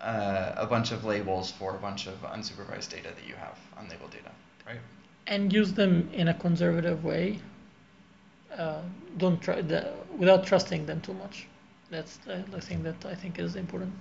uh, 0.00 0.52
a 0.56 0.66
bunch 0.66 0.92
of 0.92 1.04
labels 1.04 1.50
for 1.50 1.74
a 1.74 1.78
bunch 1.78 2.06
of 2.06 2.16
unsupervised 2.36 2.90
data 2.90 3.10
that 3.16 3.26
you 3.26 3.34
have, 3.34 3.58
unlabeled 3.78 4.12
data, 4.12 4.32
right? 4.66 4.78
And 5.26 5.52
use 5.52 5.72
them 5.72 6.08
in 6.12 6.28
a 6.28 6.34
conservative 6.34 7.04
way. 7.04 7.40
Uh, 8.56 8.82
don't 9.16 9.40
try 9.40 9.60
the, 9.60 9.92
without 10.16 10.46
trusting 10.46 10.86
them 10.86 11.00
too 11.00 11.14
much. 11.14 11.46
That's 11.90 12.16
the, 12.18 12.44
the 12.50 12.60
thing 12.60 12.82
that 12.84 13.04
I 13.04 13.14
think 13.14 13.38
is 13.38 13.56
important. 13.56 13.92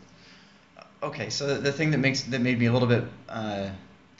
Okay, 1.02 1.30
so 1.30 1.60
the 1.60 1.72
thing 1.72 1.92
that 1.92 1.98
makes 1.98 2.22
that 2.24 2.42
made 2.42 2.60
me 2.60 2.68
a 2.68 2.74
little 2.74 2.88
bit 2.88 3.04
uh, 3.30 3.70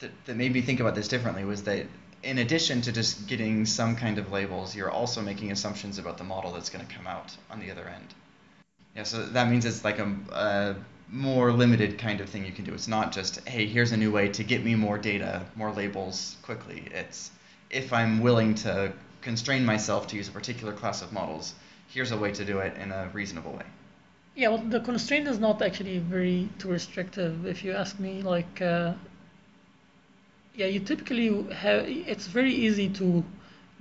that, 0.00 0.10
that 0.26 0.36
made 0.36 0.52
me 0.52 0.60
think 0.60 0.80
about 0.80 0.94
this 0.94 1.08
differently 1.08 1.44
was 1.44 1.62
that 1.64 1.86
in 2.22 2.38
addition 2.38 2.82
to 2.82 2.92
just 2.92 3.26
getting 3.26 3.64
some 3.64 3.94
kind 3.96 4.18
of 4.18 4.32
labels, 4.32 4.74
you're 4.74 4.90
also 4.90 5.20
making 5.22 5.52
assumptions 5.52 5.98
about 5.98 6.18
the 6.18 6.24
model 6.24 6.52
that's 6.52 6.70
going 6.70 6.84
to 6.84 6.94
come 6.94 7.06
out 7.06 7.36
on 7.50 7.60
the 7.60 7.70
other 7.70 7.86
end. 7.88 8.14
Yeah, 8.98 9.04
so 9.04 9.26
that 9.26 9.48
means 9.48 9.64
it's 9.64 9.84
like 9.84 10.00
a, 10.00 10.12
a 10.32 10.74
more 11.08 11.52
limited 11.52 11.98
kind 11.98 12.20
of 12.20 12.28
thing 12.28 12.44
you 12.44 12.50
can 12.50 12.64
do. 12.64 12.74
It's 12.74 12.88
not 12.88 13.12
just, 13.12 13.48
hey, 13.48 13.64
here's 13.64 13.92
a 13.92 13.96
new 13.96 14.10
way 14.10 14.28
to 14.30 14.42
get 14.42 14.64
me 14.64 14.74
more 14.74 14.98
data, 14.98 15.46
more 15.54 15.70
labels 15.70 16.36
quickly. 16.42 16.82
It's 16.90 17.30
if 17.70 17.92
I'm 17.92 18.18
willing 18.18 18.56
to 18.66 18.92
constrain 19.20 19.64
myself 19.64 20.08
to 20.08 20.16
use 20.16 20.26
a 20.26 20.32
particular 20.32 20.72
class 20.72 21.00
of 21.00 21.12
models, 21.12 21.54
here's 21.86 22.10
a 22.10 22.18
way 22.18 22.32
to 22.32 22.44
do 22.44 22.58
it 22.58 22.76
in 22.76 22.90
a 22.90 23.08
reasonable 23.12 23.52
way. 23.52 23.66
Yeah, 24.34 24.48
well, 24.48 24.58
the 24.58 24.80
constraint 24.80 25.28
is 25.28 25.38
not 25.38 25.62
actually 25.62 25.98
very 25.98 26.48
too 26.58 26.68
restrictive. 26.68 27.46
If 27.46 27.62
you 27.62 27.74
ask 27.74 28.00
me, 28.00 28.22
like, 28.22 28.60
uh, 28.60 28.94
yeah, 30.56 30.66
you 30.66 30.80
typically 30.80 31.28
have. 31.52 31.84
It's 31.86 32.26
very 32.26 32.52
easy 32.52 32.88
to 32.94 33.22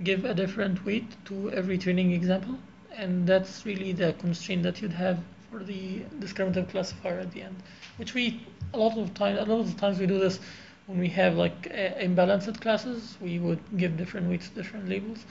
give 0.04 0.26
a 0.26 0.36
different 0.36 0.86
weight 0.86 1.10
to 1.26 1.52
every 1.54 1.80
training 1.80 2.12
example, 2.12 2.60
and 2.98 3.28
that's 3.28 3.66
really 3.66 3.94
the 3.94 4.14
constraint 4.14 4.64
that 4.64 4.82
you'd 4.82 4.92
have 4.92 5.20
for 5.50 5.64
the 5.64 6.02
discriminative 6.20 6.70
classifier 6.70 7.20
at 7.20 7.32
the 7.32 7.44
end. 7.44 7.56
Which 7.98 8.14
we 8.14 8.46
a 8.74 8.78
lot 8.78 8.98
of 8.98 9.14
times, 9.14 9.40
a 9.40 9.46
lot 9.46 9.62
of 9.62 9.78
times 9.78 10.00
we 10.00 10.08
do 10.08 10.20
this 10.20 10.40
when 10.88 11.00
we 11.00 11.10
have 11.10 11.36
like 11.36 11.70
imbalanced 11.72 12.60
classes. 12.60 13.18
We 13.22 13.40
would 13.40 13.60
give 13.78 13.98
different 13.98 14.30
weights 14.30 14.50
to 14.50 14.56
different 14.56 14.90
labels. 14.90 15.26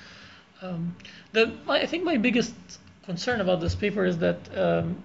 Um, 0.63 0.97
the, 1.33 1.53
I 1.69 1.87
think 1.87 2.05
my 2.05 2.17
biggest 2.17 2.55
concern 3.05 3.41
about 3.41 3.61
this 3.61 3.75
paper 3.75 4.05
is 4.05 4.19
that 4.19 4.39
um, 4.57 5.03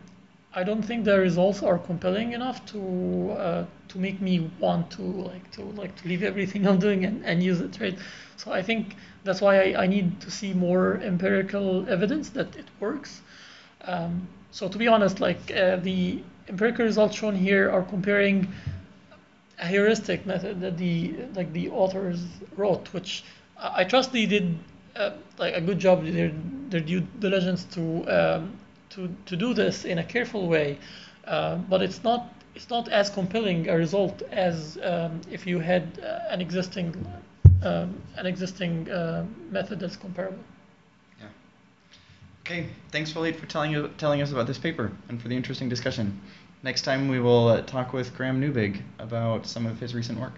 I 0.53 0.63
don't 0.63 0.81
think 0.81 1.05
the 1.05 1.17
results 1.17 1.63
are 1.63 1.77
compelling 1.77 2.33
enough 2.33 2.65
to 2.67 3.31
uh, 3.37 3.65
to 3.87 3.97
make 3.99 4.19
me 4.19 4.51
want 4.59 4.91
to 4.91 5.01
like 5.01 5.49
to 5.51 5.61
like 5.63 5.95
to 6.01 6.07
leave 6.07 6.23
everything 6.23 6.67
I'm 6.69 6.79
doing 6.79 7.05
and, 7.05 7.25
and 7.25 7.41
use 7.41 7.61
it, 7.61 7.79
right? 7.79 7.97
So 8.35 8.51
I 8.51 8.61
think 8.61 8.95
that's 9.23 9.39
why 9.39 9.61
I, 9.61 9.83
I 9.83 9.87
need 9.87 10.19
to 10.21 10.31
see 10.31 10.53
more 10.53 10.99
empirical 11.03 11.87
evidence 11.89 12.29
that 12.31 12.55
it 12.55 12.65
works. 12.79 13.21
Um, 13.85 14.27
so 14.51 14.67
to 14.67 14.77
be 14.77 14.87
honest, 14.87 15.21
like 15.21 15.51
uh, 15.51 15.77
the 15.77 16.21
empirical 16.49 16.85
results 16.85 17.15
shown 17.15 17.35
here 17.35 17.71
are 17.71 17.83
comparing 17.83 18.47
a 19.59 19.67
heuristic 19.67 20.25
method 20.25 20.59
that 20.61 20.77
the 20.77 21.13
like 21.33 21.53
the 21.53 21.69
authors 21.69 22.19
wrote, 22.57 22.91
which 22.93 23.23
I, 23.57 23.81
I 23.81 23.83
trust 23.85 24.11
they 24.11 24.25
did 24.25 24.57
uh, 24.97 25.11
like 25.37 25.55
a 25.55 25.61
good 25.61 25.79
job 25.79 26.03
their 26.03 26.33
their 26.69 26.81
due 26.81 27.01
diligence 27.19 27.63
to 27.75 27.83
um, 28.09 28.57
to 28.91 29.09
to 29.25 29.35
do 29.35 29.53
this 29.53 29.85
in 29.85 29.97
a 29.99 30.03
careful 30.03 30.47
way, 30.47 30.77
uh, 31.25 31.55
but 31.69 31.81
it's 31.81 32.03
not 32.03 32.33
it's 32.55 32.69
not 32.69 32.89
as 32.89 33.09
compelling 33.09 33.69
a 33.69 33.75
result 33.75 34.21
as 34.31 34.77
um, 34.83 35.21
if 35.31 35.47
you 35.47 35.59
had 35.59 35.99
uh, 36.03 36.33
an 36.33 36.41
existing 36.41 36.93
um, 37.63 38.01
an 38.17 38.25
existing 38.25 38.89
uh, 38.89 39.25
method 39.49 39.79
that's 39.79 39.95
comparable. 39.95 40.43
Yeah. 41.19 41.27
Okay. 42.41 42.67
Thanks, 42.91 43.13
Walid, 43.15 43.35
for 43.35 43.45
telling 43.45 43.71
you 43.71 43.89
telling 43.97 44.21
us 44.21 44.31
about 44.31 44.47
this 44.47 44.57
paper 44.57 44.91
and 45.09 45.21
for 45.21 45.27
the 45.27 45.35
interesting 45.35 45.69
discussion. 45.69 46.19
Next 46.63 46.83
time 46.83 47.07
we 47.07 47.19
will 47.19 47.47
uh, 47.47 47.61
talk 47.61 47.93
with 47.93 48.15
Graham 48.15 48.39
Neubig 48.39 48.81
about 48.99 49.47
some 49.47 49.65
of 49.65 49.79
his 49.79 49.95
recent 49.95 50.19
work. 50.19 50.33